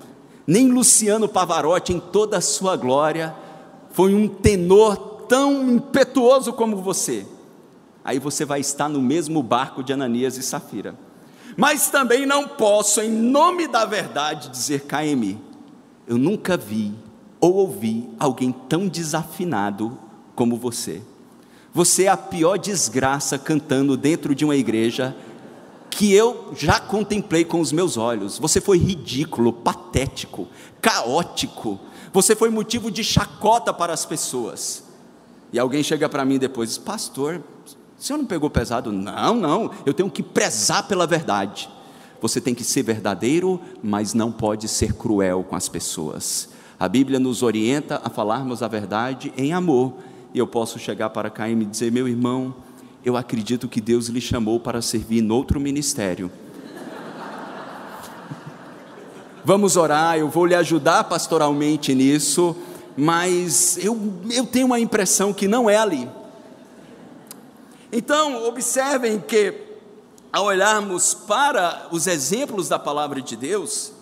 [0.48, 3.36] Nem Luciano Pavarotti, em toda a sua glória,
[3.92, 4.96] foi um tenor
[5.28, 7.26] tão impetuoso como você,
[8.04, 10.96] aí você vai estar no mesmo barco de Ananias e Safira.
[11.58, 15.38] Mas também não posso, em nome da verdade, dizer, KM,
[16.08, 16.94] eu nunca vi
[17.40, 19.98] ou ouvi alguém tão desafinado
[20.36, 21.02] como você.
[21.74, 25.16] Você é a pior desgraça cantando dentro de uma igreja
[25.90, 28.40] que eu já contemplei com os meus olhos.
[28.40, 30.48] Você foi ridículo, patético,
[30.82, 31.80] caótico.
[32.12, 34.84] Você foi motivo de chacota para as pessoas.
[35.52, 37.44] E alguém chega para mim depois, pastor,
[38.00, 38.92] o senhor não pegou pesado?
[38.92, 41.70] Não, não, eu tenho que prezar pela verdade.
[42.22, 46.50] Você tem que ser verdadeiro, mas não pode ser cruel com as pessoas.
[46.80, 49.94] A Bíblia nos orienta a falarmos a verdade em amor.
[50.34, 52.56] E eu posso chegar para cá e me dizer, meu irmão,
[53.06, 56.32] eu acredito que Deus lhe chamou para servir em outro ministério.
[59.44, 62.56] Vamos orar, eu vou lhe ajudar pastoralmente nisso,
[62.96, 66.08] mas eu, eu tenho uma impressão que não é ali.
[67.96, 69.54] Então, observem que,
[70.32, 73.94] ao olharmos para os exemplos da palavra de Deus,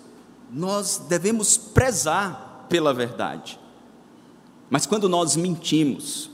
[0.50, 3.60] nós devemos prezar pela verdade.
[4.70, 6.30] Mas quando nós mentimos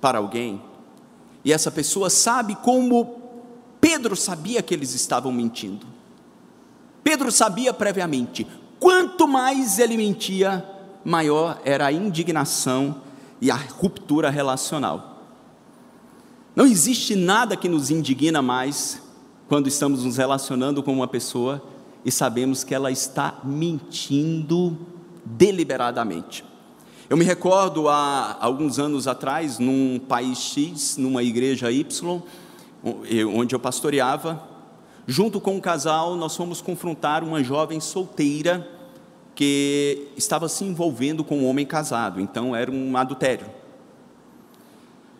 [0.00, 0.62] para alguém,
[1.44, 3.20] e essa pessoa sabe como
[3.80, 5.84] Pedro sabia que eles estavam mentindo.
[7.02, 8.46] Pedro sabia previamente,
[8.78, 10.64] quanto mais ele mentia,
[11.04, 13.02] maior era a indignação
[13.40, 15.15] e a ruptura relacional.
[16.56, 19.02] Não existe nada que nos indigna mais
[19.46, 21.62] quando estamos nos relacionando com uma pessoa
[22.02, 24.74] e sabemos que ela está mentindo
[25.22, 26.42] deliberadamente.
[27.10, 32.22] Eu me recordo há alguns anos atrás, num país X, numa igreja Y,
[33.34, 34.42] onde eu pastoreava,
[35.06, 38.66] junto com um casal, nós fomos confrontar uma jovem solteira
[39.34, 43.46] que estava se envolvendo com um homem casado, então era um adultério.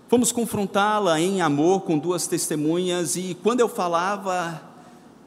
[0.09, 4.63] Fomos confrontá-la em amor com duas testemunhas e quando eu falava,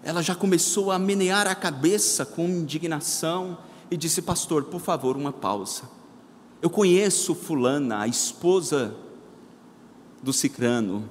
[0.01, 3.57] ela já começou a menear a cabeça com indignação
[3.91, 5.83] e disse: Pastor, por favor, uma pausa.
[6.61, 8.95] Eu conheço Fulana, a esposa
[10.23, 11.09] do Cicrano.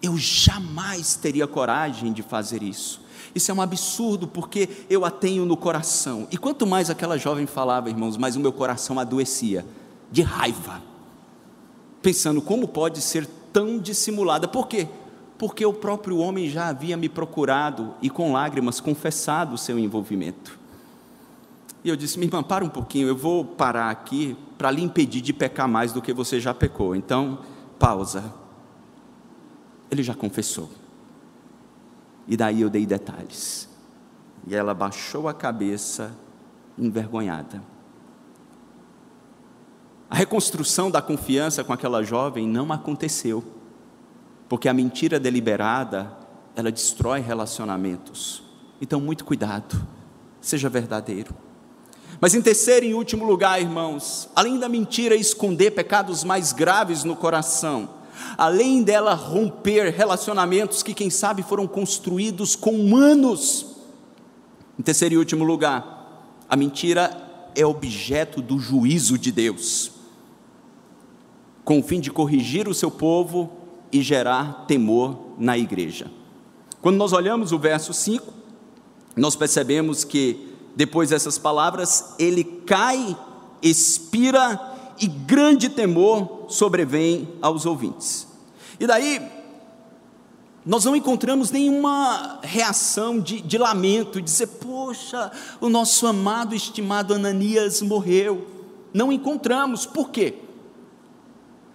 [0.00, 3.02] Eu jamais teria coragem de fazer isso.
[3.34, 6.26] Isso é um absurdo porque eu a tenho no coração.
[6.30, 9.66] E quanto mais aquela jovem falava, irmãos, mais o meu coração adoecia
[10.10, 10.91] de raiva.
[12.02, 14.48] Pensando como pode ser tão dissimulada.
[14.48, 14.88] Por quê?
[15.38, 20.58] Porque o próprio homem já havia me procurado e com lágrimas confessado o seu envolvimento.
[21.84, 25.20] E eu disse: minha irmã, para um pouquinho, eu vou parar aqui para lhe impedir
[25.20, 26.94] de pecar mais do que você já pecou.
[26.94, 27.40] Então,
[27.78, 28.32] pausa.
[29.90, 30.70] Ele já confessou.
[32.26, 33.68] E daí eu dei detalhes.
[34.46, 36.16] E ela baixou a cabeça,
[36.78, 37.62] envergonhada.
[40.12, 43.42] A reconstrução da confiança com aquela jovem não aconteceu,
[44.46, 46.14] porque a mentira deliberada,
[46.54, 48.42] ela destrói relacionamentos.
[48.78, 49.88] Então, muito cuidado,
[50.38, 51.34] seja verdadeiro.
[52.20, 57.16] Mas em terceiro e último lugar, irmãos, além da mentira esconder pecados mais graves no
[57.16, 57.88] coração,
[58.36, 63.76] além dela romper relacionamentos que, quem sabe, foram construídos com anos.
[64.78, 69.91] Em terceiro e último lugar, a mentira é objeto do juízo de Deus,
[71.64, 73.50] com o fim de corrigir o seu povo
[73.90, 76.10] e gerar temor na igreja.
[76.80, 78.32] Quando nós olhamos o verso 5,
[79.16, 83.16] nós percebemos que depois dessas palavras, ele cai,
[83.62, 84.60] expira
[84.98, 88.26] e grande temor sobrevém aos ouvintes.
[88.80, 89.20] E daí,
[90.64, 97.14] nós não encontramos nenhuma reação de, de lamento, de dizer, poxa, o nosso amado, estimado
[97.14, 98.46] Ananias morreu.
[98.94, 100.36] Não encontramos, por quê?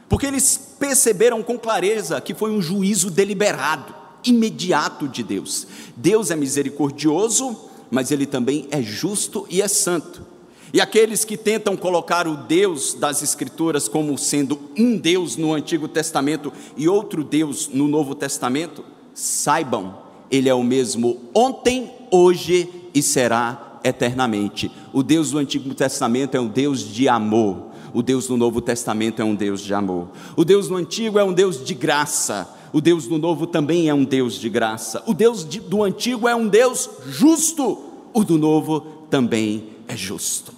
[0.10, 3.94] Porque eles perceberam com clareza que foi um juízo deliberado,
[4.24, 5.68] imediato de Deus.
[5.96, 7.58] Deus é misericordioso,
[7.92, 10.26] mas ele também é justo e é santo.
[10.74, 15.88] E aqueles que tentam colocar o Deus das Escrituras como sendo um Deus no Antigo
[15.88, 18.84] Testamento e outro Deus no Novo Testamento,
[19.14, 19.98] saibam,
[20.30, 24.70] ele é o mesmo ontem, hoje e será eternamente.
[24.92, 27.67] O Deus do Antigo Testamento é um Deus de amor,
[27.98, 30.10] o Deus do Novo Testamento é um Deus de amor.
[30.36, 33.94] O Deus do Antigo é um Deus de graça, o Deus do novo também é
[33.94, 35.02] um Deus de graça.
[35.08, 37.86] O Deus de, do antigo é um Deus justo.
[38.14, 40.54] O do novo também é justo.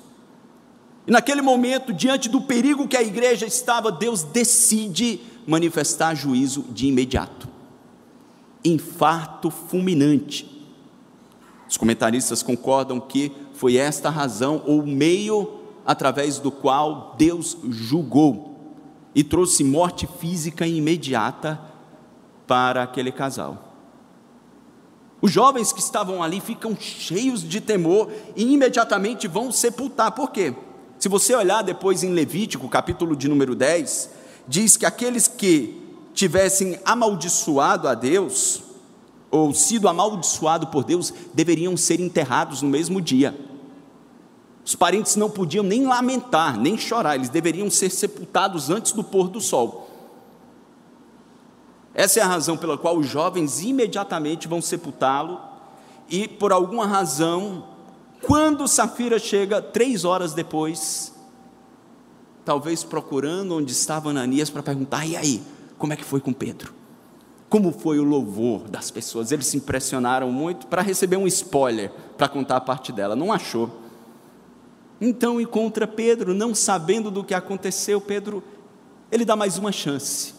[1.08, 6.88] E naquele momento, diante do perigo que a igreja estava, Deus decide manifestar juízo de
[6.88, 7.48] imediato.
[8.66, 10.46] Infarto fulminante.
[11.70, 15.59] Os comentaristas concordam que foi esta a razão ou meio
[15.90, 18.76] através do qual Deus julgou
[19.16, 21.60] e trouxe morte física imediata
[22.46, 23.74] para aquele casal.
[25.20, 30.12] Os jovens que estavam ali ficam cheios de temor e imediatamente vão sepultar.
[30.12, 30.54] Por quê?
[31.00, 34.12] Se você olhar depois em Levítico, capítulo de número 10,
[34.48, 35.76] diz que aqueles que
[36.14, 38.62] tivessem amaldiçoado a Deus
[39.32, 43.49] ou sido amaldiçoado por Deus, deveriam ser enterrados no mesmo dia.
[44.70, 49.28] Os parentes não podiam nem lamentar, nem chorar, eles deveriam ser sepultados antes do pôr
[49.28, 49.90] do sol.
[51.92, 55.42] Essa é a razão pela qual os jovens imediatamente vão sepultá-lo,
[56.08, 57.64] e por alguma razão,
[58.22, 61.16] quando Safira chega, três horas depois,
[62.46, 65.42] talvez procurando onde estava Ananias para perguntar: e aí,
[65.80, 66.76] como é que foi com Pedro?
[67.50, 69.32] Como foi o louvor das pessoas?
[69.32, 73.89] Eles se impressionaram muito para receber um spoiler para contar a parte dela, não achou.
[75.02, 78.44] Então encontra Pedro, não sabendo do que aconteceu, Pedro,
[79.12, 80.34] ele dá mais uma chance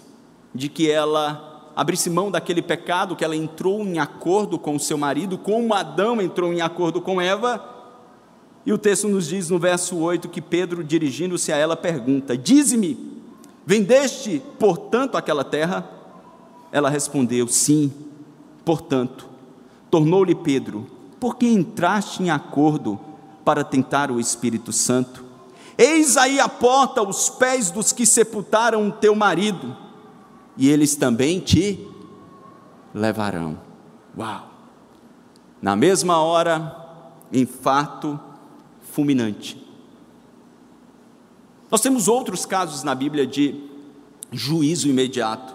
[0.54, 4.98] de que ela abrisse mão daquele pecado, que ela entrou em acordo com o seu
[4.98, 7.64] marido, como Adão entrou em acordo com Eva.
[8.66, 13.22] E o texto nos diz no verso 8 que Pedro, dirigindo-se a ela, pergunta: Dize-me,
[13.64, 15.88] vendeste, portanto, aquela terra?
[16.70, 17.90] Ela respondeu: Sim.
[18.62, 19.26] Portanto,
[19.90, 20.86] tornou-lhe Pedro:
[21.18, 23.00] Por que entraste em acordo
[23.44, 25.24] para tentar o Espírito Santo?
[25.76, 29.76] Eis aí a porta os pés dos que sepultaram teu marido,
[30.56, 31.88] e eles também te
[32.94, 33.58] levarão.
[34.16, 34.50] Uau!
[35.62, 36.76] Na mesma hora,
[37.32, 38.18] infarto
[38.92, 39.66] fulminante.
[41.70, 43.62] Nós temos outros casos na Bíblia de
[44.32, 45.54] juízo imediato.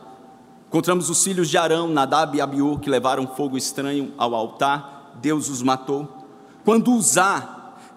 [0.67, 5.49] Encontramos os filhos de Arão, Nadab e Abiú, que levaram fogo estranho ao altar, Deus
[5.49, 6.07] os matou.
[6.63, 7.55] Quando Uzá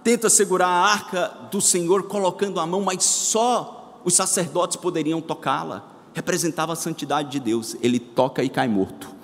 [0.09, 5.87] tenta segurar a arca do Senhor colocando a mão, mas só os sacerdotes poderiam tocá-la,
[6.15, 9.15] representava a santidade de Deus, ele toca e cai morto.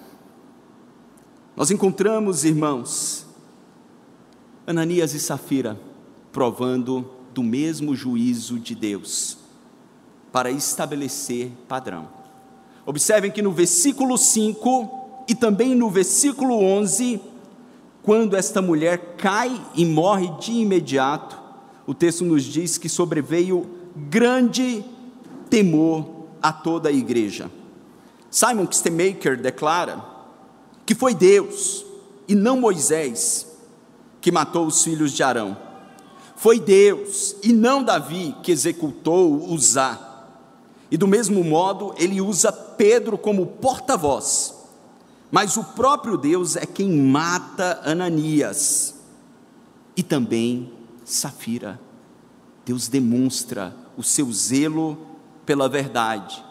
[1.57, 3.24] Nós encontramos, irmãos,
[4.66, 5.80] Ananias e Safira
[6.30, 9.39] provando do mesmo juízo de Deus
[10.30, 12.11] para estabelecer padrão.
[12.85, 17.22] Observem que no versículo 5 e também no versículo 11,
[18.05, 21.36] quando esta mulher cai e morre de imediato,
[21.86, 24.84] o texto nos diz que sobreveio grande
[25.50, 27.50] temor a toda a igreja.
[28.30, 30.05] Simon Kistemaker declara
[30.86, 31.84] que foi Deus
[32.28, 33.46] e não Moisés
[34.20, 35.57] que matou os filhos de Arão.
[36.36, 40.14] Foi Deus e não Davi que executou Uzá
[40.94, 44.53] e do mesmo modo, ele usa Pedro como porta-voz.
[45.30, 48.94] Mas o próprio Deus é quem mata Ananias
[49.96, 50.72] e também
[51.04, 51.80] Safira.
[52.64, 54.98] Deus demonstra o seu zelo
[55.44, 56.42] pela verdade.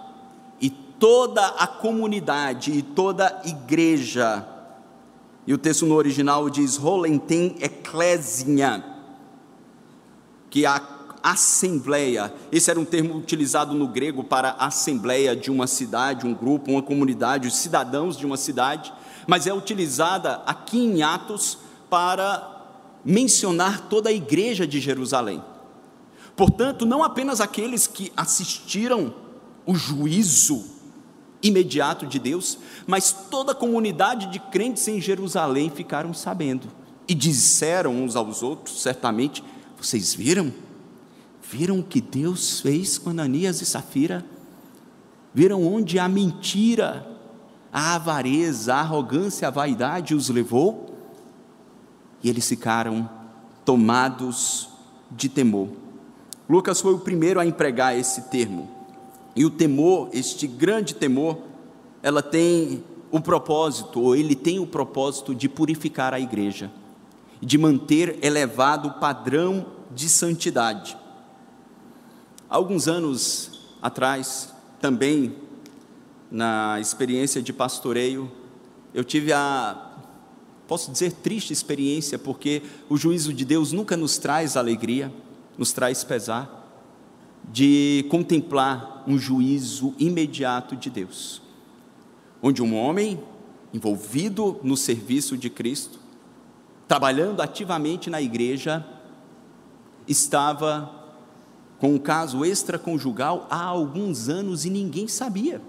[0.61, 4.47] E toda a comunidade e toda a igreja,
[5.45, 8.84] e o texto no original diz Rolenten Ecclesia,
[10.49, 10.80] que a
[11.24, 12.34] assembleia.
[12.51, 16.84] Esse era um termo utilizado no grego para assembleia de uma cidade, um grupo, uma
[16.84, 18.93] comunidade, os cidadãos de uma cidade,
[19.26, 21.57] mas é utilizada aqui em Atos
[21.89, 22.49] para
[23.05, 25.41] mencionar toda a igreja de Jerusalém.
[26.36, 29.13] Portanto, não apenas aqueles que assistiram
[29.65, 30.65] o juízo
[31.41, 32.57] imediato de Deus,
[32.88, 36.67] mas toda a comunidade de crentes em Jerusalém ficaram sabendo
[37.07, 39.43] e disseram uns aos outros, certamente:
[39.78, 40.53] Vocês viram?
[41.54, 44.26] Viram o que Deus fez com Ananias e Safira?
[45.36, 47.08] Viram onde a mentira,
[47.72, 50.95] a avareza, a arrogância, a vaidade os levou?
[52.24, 53.08] E eles ficaram
[53.64, 54.68] tomados
[55.12, 55.70] de temor.
[56.49, 58.68] Lucas foi o primeiro a empregar esse termo.
[59.36, 61.38] E o temor, este grande temor,
[62.01, 66.72] ela tem o propósito, ou ele tem o propósito de purificar a igreja,
[67.39, 71.03] de manter elevado o padrão de santidade
[72.54, 73.49] alguns anos
[73.82, 75.36] atrás, também
[76.30, 78.32] na experiência de pastoreio,
[78.93, 79.91] eu tive a,
[80.68, 85.12] posso dizer, triste experiência, porque o juízo de Deus nunca nos traz alegria,
[85.58, 86.70] nos traz pesar,
[87.51, 91.41] de contemplar um juízo imediato de Deus,
[92.39, 93.20] onde um homem
[93.74, 95.99] envolvido no serviço de Cristo,
[96.88, 98.86] trabalhando ativamente na igreja,
[100.08, 101.03] estava
[101.84, 105.62] com um caso extraconjugal há alguns anos e ninguém sabia.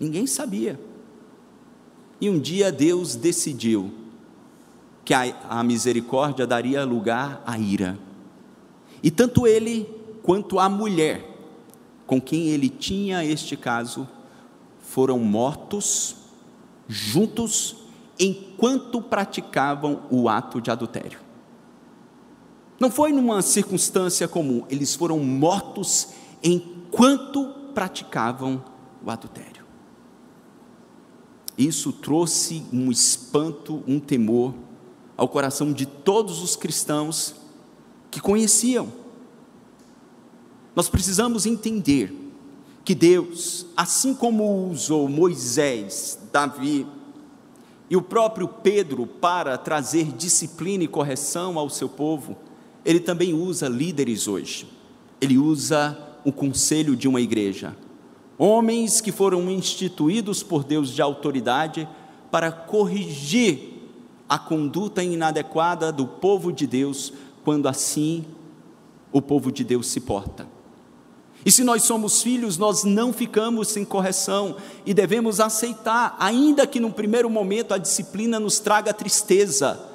[0.00, 0.80] Ninguém sabia.
[2.18, 3.92] E um dia Deus decidiu
[5.04, 7.98] que a, a misericórdia daria lugar à ira.
[9.02, 9.86] E tanto ele
[10.22, 11.22] quanto a mulher
[12.06, 14.08] com quem ele tinha este caso
[14.80, 16.16] foram mortos
[16.88, 17.76] juntos
[18.18, 21.23] enquanto praticavam o ato de adultério.
[22.78, 26.08] Não foi numa circunstância comum, eles foram mortos
[26.42, 28.62] enquanto praticavam
[29.04, 29.64] o adultério.
[31.56, 34.54] Isso trouxe um espanto, um temor
[35.16, 37.34] ao coração de todos os cristãos
[38.10, 38.92] que conheciam.
[40.74, 42.12] Nós precisamos entender
[42.84, 46.86] que Deus, assim como usou Moisés, Davi
[47.88, 52.36] e o próprio Pedro para trazer disciplina e correção ao seu povo,
[52.84, 54.66] ele também usa líderes hoje.
[55.20, 57.76] Ele usa o conselho de uma igreja.
[58.36, 61.88] Homens que foram instituídos por Deus de autoridade
[62.30, 63.74] para corrigir
[64.28, 67.12] a conduta inadequada do povo de Deus,
[67.44, 68.24] quando assim
[69.12, 70.48] o povo de Deus se porta.
[71.46, 76.80] E se nós somos filhos, nós não ficamos sem correção e devemos aceitar, ainda que
[76.80, 79.93] no primeiro momento a disciplina nos traga tristeza.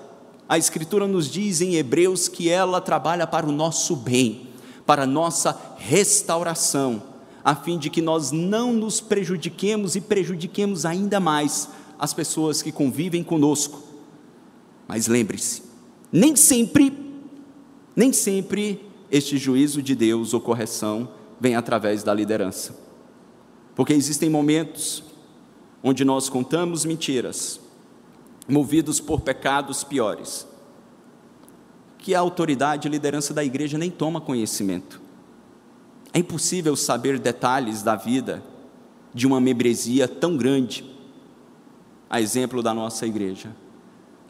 [0.50, 4.48] A Escritura nos diz em Hebreus que ela trabalha para o nosso bem,
[4.84, 7.04] para a nossa restauração,
[7.44, 11.70] a fim de que nós não nos prejudiquemos e prejudiquemos ainda mais
[12.00, 13.84] as pessoas que convivem conosco.
[14.88, 15.62] Mas lembre-se,
[16.12, 16.98] nem sempre,
[17.96, 22.76] nem sempre este juízo de Deus ou correção vem através da liderança.
[23.76, 25.04] Porque existem momentos
[25.84, 27.60] onde nós contamos mentiras,
[28.50, 30.48] movidos por pecados piores,
[31.98, 35.02] que a autoridade e liderança da igreja nem toma conhecimento.
[36.14, 38.44] É impossível saber detalhes da vida
[39.14, 40.84] de uma membresia tão grande,
[42.10, 43.56] a exemplo da nossa igreja.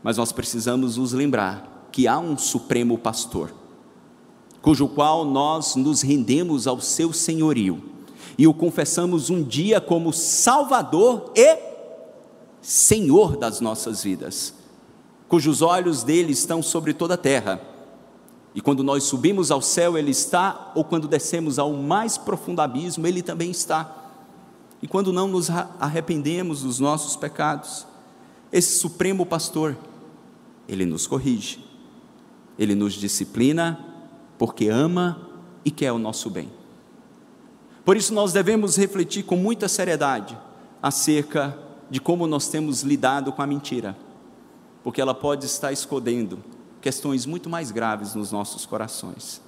[0.04, 3.54] Mas nós precisamos nos lembrar que há um supremo pastor
[4.62, 7.82] cujo qual nós nos rendemos ao seu senhorio
[8.38, 11.69] e o confessamos um dia como Salvador e
[12.62, 14.54] Senhor das nossas vidas,
[15.28, 17.62] cujos olhos dele estão sobre toda a terra.
[18.54, 23.06] E quando nós subimos ao céu, ele está, ou quando descemos ao mais profundo abismo,
[23.06, 23.96] ele também está.
[24.82, 27.86] E quando não nos arrependemos dos nossos pecados,
[28.52, 29.78] esse supremo pastor,
[30.68, 31.64] ele nos corrige,
[32.58, 33.86] ele nos disciplina
[34.38, 35.30] porque ama
[35.64, 36.50] e quer o nosso bem.
[37.84, 40.38] Por isso, nós devemos refletir com muita seriedade
[40.82, 41.58] acerca
[41.90, 43.96] de como nós temos lidado com a mentira,
[44.84, 46.40] porque ela pode estar escondendo
[46.82, 49.42] questões muito mais graves nos nossos corações.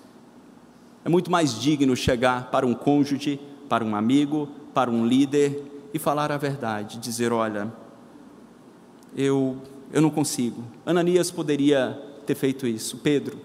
[1.04, 6.00] É muito mais digno chegar para um cônjuge, para um amigo, para um líder e
[6.00, 7.72] falar a verdade, dizer: olha,
[9.16, 9.58] eu,
[9.92, 10.64] eu não consigo.
[10.86, 13.40] Ananias poderia ter feito isso, Pedro,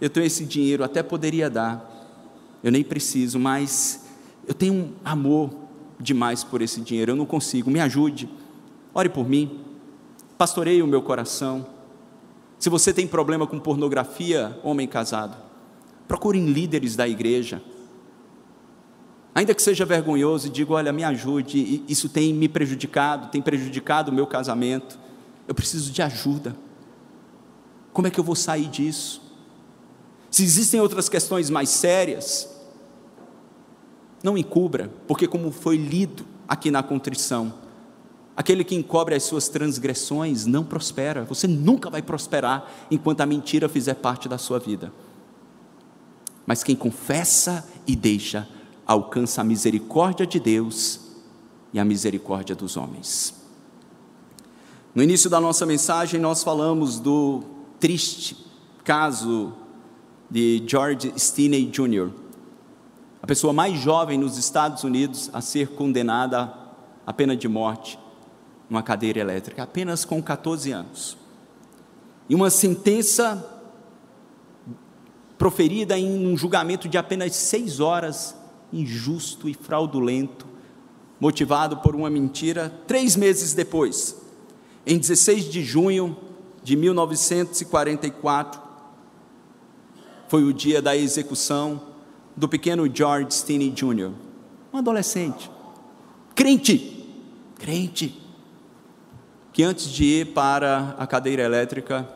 [0.00, 1.88] eu tenho esse dinheiro, até poderia dar,
[2.62, 4.06] eu nem preciso, mas
[4.46, 5.50] eu tenho um amor
[5.98, 8.28] demais por esse dinheiro, eu não consigo, me ajude,
[8.94, 9.60] ore por mim,
[10.36, 11.66] pastoreie o meu coração.
[12.58, 15.36] Se você tem problema com pornografia, homem casado,
[16.06, 17.62] procurem líderes da igreja.
[19.34, 24.10] Ainda que seja vergonhoso, e diga: olha, me ajude, isso tem me prejudicado, tem prejudicado
[24.10, 24.98] o meu casamento,
[25.46, 26.56] eu preciso de ajuda.
[27.92, 29.22] Como é que eu vou sair disso?
[30.30, 32.48] Se existem outras questões mais sérias,
[34.22, 37.54] não encubra, porque, como foi lido aqui na contrição,
[38.40, 43.68] aquele que encobre as suas transgressões não prospera, você nunca vai prosperar enquanto a mentira
[43.68, 44.90] fizer parte da sua vida.
[46.46, 48.48] Mas quem confessa e deixa,
[48.86, 51.00] alcança a misericórdia de Deus
[51.70, 53.34] e a misericórdia dos homens.
[54.94, 57.42] No início da nossa mensagem, nós falamos do
[57.78, 58.38] triste
[58.82, 59.52] caso
[60.30, 62.08] de George Stinney Jr.,
[63.22, 66.50] a pessoa mais jovem nos Estados Unidos a ser condenada
[67.06, 67.98] à pena de morte
[68.70, 71.18] numa cadeira elétrica, apenas com 14 anos.
[72.28, 73.44] E uma sentença
[75.36, 78.36] proferida em um julgamento de apenas seis horas,
[78.72, 80.46] injusto e fraudulento,
[81.18, 84.16] motivado por uma mentira, três meses depois,
[84.86, 86.16] em 16 de junho
[86.62, 88.60] de 1944,
[90.28, 91.82] foi o dia da execução
[92.36, 94.12] do pequeno George Stinney Jr.,
[94.72, 95.50] um adolescente,
[96.34, 97.06] crente,
[97.58, 98.19] crente,
[99.52, 102.08] que antes de ir para a cadeira elétrica,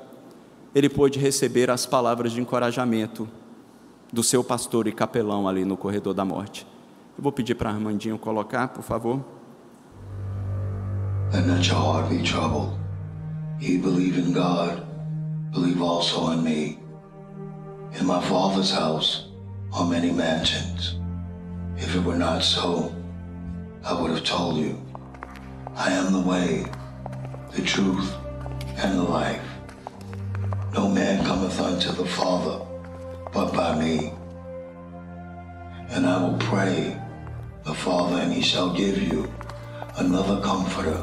[0.74, 3.28] ele pôde receber as palavras de encorajamento
[4.12, 6.66] do seu pastor e capelão ali no corredor da morte.
[7.16, 9.24] Eu vou pedir para Armandinho colocar, por favor.
[11.32, 12.78] Let not your heart be troubled.
[13.60, 14.82] Ye believe in God,
[15.52, 16.78] believe also in me.
[17.98, 19.28] In my Father's house
[19.72, 20.96] are many mansions.
[21.76, 22.92] If it were not so,
[23.84, 24.76] I would have told you.
[25.76, 26.66] I am the way,
[27.54, 28.12] the truth,
[28.78, 29.42] and the life.
[30.72, 32.60] No man cometh unto the Father
[33.32, 34.12] but by me.
[35.90, 36.96] And I will pray
[37.64, 39.32] the Father, and he shall give you
[39.96, 40.96] another comforter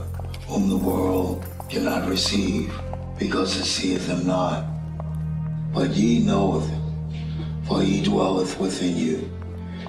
[0.48, 2.74] whom the world cannot receive,
[3.18, 4.66] because it seeth him not.
[5.74, 9.32] But ye knoweth him, for he dwelleth within you,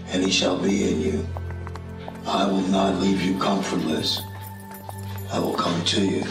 [0.08, 1.26] and he shall be in you.
[2.24, 4.20] I will not leave you comfortless.
[5.32, 6.24] I will come to you.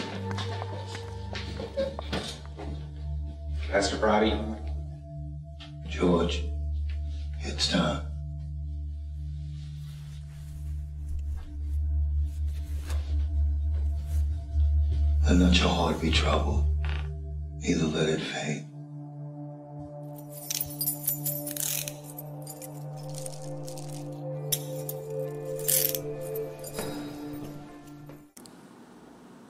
[3.72, 4.38] Pastor Brody,
[5.88, 6.44] George,
[7.40, 8.02] it's time.
[15.26, 16.66] Let not your heart be troubled,
[17.62, 18.66] neither let it faint.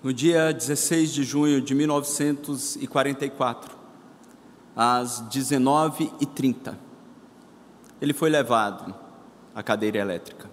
[0.04, 3.71] No dia 16 de junho de 1944,
[4.74, 6.76] às 19h30,
[8.00, 8.94] ele foi levado
[9.54, 10.50] à cadeira elétrica.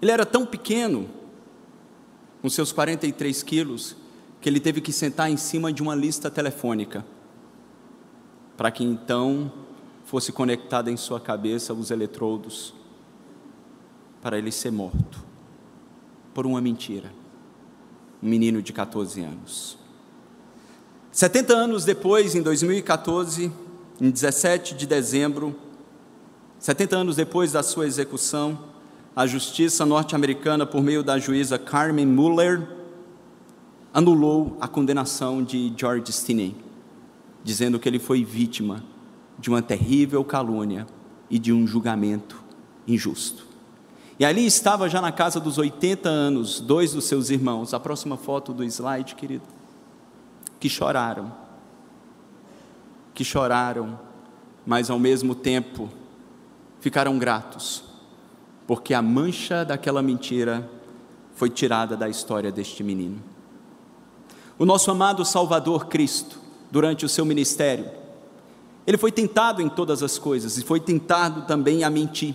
[0.00, 1.08] Ele era tão pequeno,
[2.42, 3.96] com seus 43 quilos,
[4.40, 7.04] que ele teve que sentar em cima de uma lista telefônica,
[8.56, 9.52] para que então
[10.04, 12.74] fosse conectada em sua cabeça os eletrodos,
[14.20, 15.24] para ele ser morto,
[16.32, 17.10] por uma mentira
[18.24, 19.76] um menino de 14 anos.
[21.14, 23.52] 70 anos depois, em 2014,
[24.00, 25.54] em 17 de dezembro,
[26.58, 28.58] 70 anos depois da sua execução,
[29.14, 32.66] a justiça norte-americana, por meio da juíza Carmen Muller,
[33.92, 36.56] anulou a condenação de George Stinney,
[37.44, 38.82] dizendo que ele foi vítima
[39.38, 40.84] de uma terrível calúnia
[41.30, 42.42] e de um julgamento
[42.88, 43.46] injusto.
[44.18, 48.16] E ali estava já na casa dos 80 anos, dois dos seus irmãos, a próxima
[48.16, 49.44] foto do slide, querido,
[50.58, 51.32] que choraram,
[53.12, 53.98] que choraram,
[54.66, 55.88] mas ao mesmo tempo
[56.80, 57.84] ficaram gratos,
[58.66, 60.68] porque a mancha daquela mentira
[61.34, 63.22] foi tirada da história deste menino.
[64.58, 66.38] O nosso amado Salvador Cristo,
[66.70, 67.90] durante o seu ministério,
[68.86, 72.34] ele foi tentado em todas as coisas e foi tentado também a mentir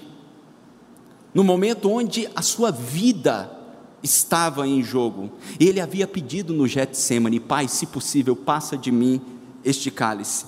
[1.34, 3.59] no momento onde a sua vida
[4.04, 5.32] estava em jogo.
[5.60, 9.22] Ele havia pedido no Getsemane, Pai, se possível, passa de mim
[9.64, 10.46] este cálice.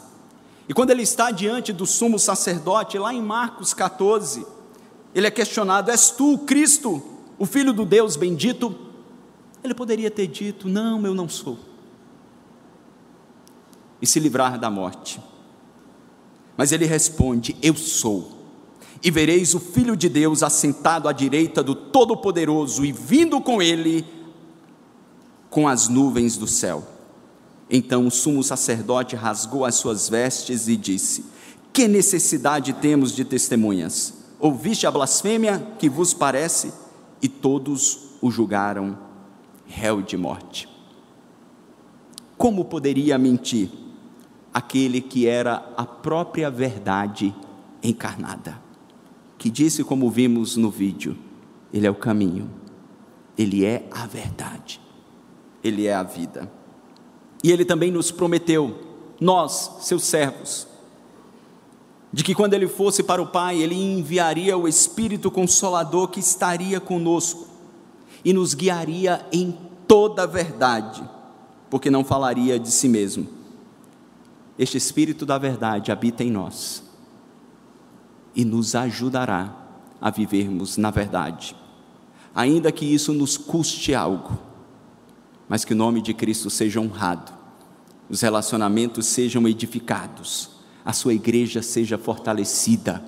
[0.67, 4.45] E quando ele está diante do sumo sacerdote, lá em Marcos 14,
[5.13, 7.03] ele é questionado: És tu, Cristo,
[7.37, 8.75] o Filho do Deus bendito?
[9.63, 11.59] Ele poderia ter dito: Não, eu não sou.
[14.01, 15.21] E se livrar da morte.
[16.55, 18.40] Mas ele responde: Eu sou
[19.03, 24.05] e vereis o Filho de Deus assentado à direita do Todo-Poderoso e vindo com ele
[25.49, 26.87] com as nuvens do céu.
[27.69, 31.25] Então o sumo sacerdote rasgou as suas vestes e disse:
[31.73, 34.13] Que necessidade temos de testemunhas?
[34.39, 36.71] Ouviste a blasfêmia que vos parece?
[37.21, 38.97] E todos o julgaram
[39.65, 40.67] réu de morte.
[42.37, 43.69] Como poderia mentir
[44.53, 47.33] aquele que era a própria verdade
[47.81, 48.60] encarnada?
[49.41, 51.17] Que disse, como vimos no vídeo,
[51.73, 52.47] Ele é o caminho,
[53.35, 54.79] Ele é a verdade,
[55.63, 56.47] Ele é a vida.
[57.43, 58.77] E Ele também nos prometeu,
[59.19, 60.67] nós, seus servos,
[62.13, 66.79] de que quando Ele fosse para o Pai, Ele enviaria o Espírito Consolador que estaria
[66.79, 67.47] conosco
[68.23, 71.03] e nos guiaria em toda a verdade,
[71.67, 73.27] porque não falaria de si mesmo.
[74.55, 76.90] Este Espírito da verdade habita em nós
[78.35, 79.55] e nos ajudará
[79.99, 81.55] a vivermos na verdade.
[82.33, 84.37] Ainda que isso nos custe algo,
[85.47, 87.31] mas que o nome de Cristo seja honrado,
[88.09, 90.49] os relacionamentos sejam edificados,
[90.83, 93.03] a sua igreja seja fortalecida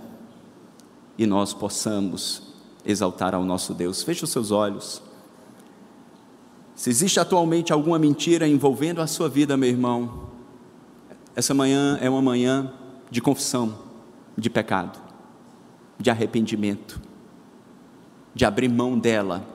[1.17, 2.53] e nós possamos
[2.86, 4.03] exaltar ao nosso Deus.
[4.03, 5.01] Feche os seus olhos.
[6.76, 10.30] Se existe atualmente alguma mentira envolvendo a sua vida, meu irmão,
[11.36, 12.71] essa manhã é uma manhã
[13.09, 13.78] de confissão
[14.38, 15.02] de pecado
[16.03, 17.01] de arrependimento,
[18.35, 19.47] de abrir mão dela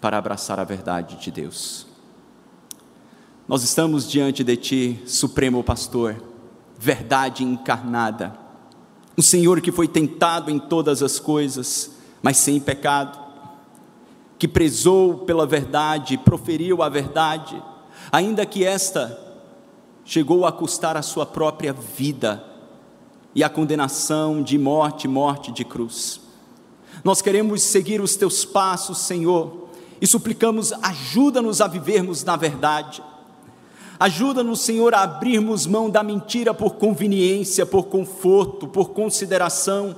[0.00, 1.88] para abraçar a verdade de Deus.
[3.48, 6.22] Nós estamos diante de Ti, Supremo Pastor,
[6.78, 8.38] verdade encarnada,
[9.16, 11.90] o Senhor que foi tentado em todas as coisas,
[12.22, 13.18] mas sem pecado,
[14.38, 17.60] que prezou pela verdade, proferiu a verdade,
[18.12, 19.18] ainda que esta
[20.04, 22.53] chegou a custar a sua própria vida
[23.34, 26.20] e a condenação de morte, morte de cruz.
[27.02, 29.68] Nós queremos seguir os teus passos, Senhor,
[30.00, 33.02] e suplicamos, ajuda-nos a vivermos na verdade.
[33.98, 39.96] Ajuda-nos, Senhor, a abrirmos mão da mentira por conveniência, por conforto, por consideração,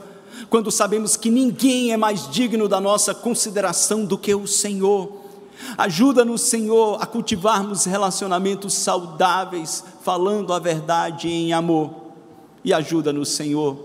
[0.50, 5.24] quando sabemos que ninguém é mais digno da nossa consideração do que o Senhor.
[5.78, 12.05] Ajuda-nos, Senhor, a cultivarmos relacionamentos saudáveis, falando a verdade em amor.
[12.66, 13.78] E ajuda-nos, Senhor,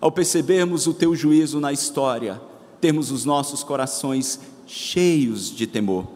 [0.00, 2.42] ao percebermos o teu juízo na história,
[2.80, 6.08] termos os nossos corações cheios de temor.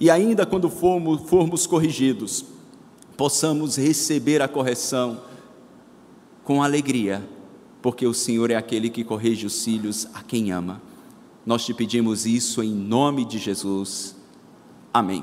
[0.00, 2.46] E ainda quando formos, formos corrigidos,
[3.14, 5.20] possamos receber a correção
[6.44, 7.22] com alegria,
[7.82, 10.80] porque o Senhor é aquele que corrige os filhos a quem ama.
[11.44, 14.16] Nós te pedimos isso em nome de Jesus.
[14.94, 15.22] Amém.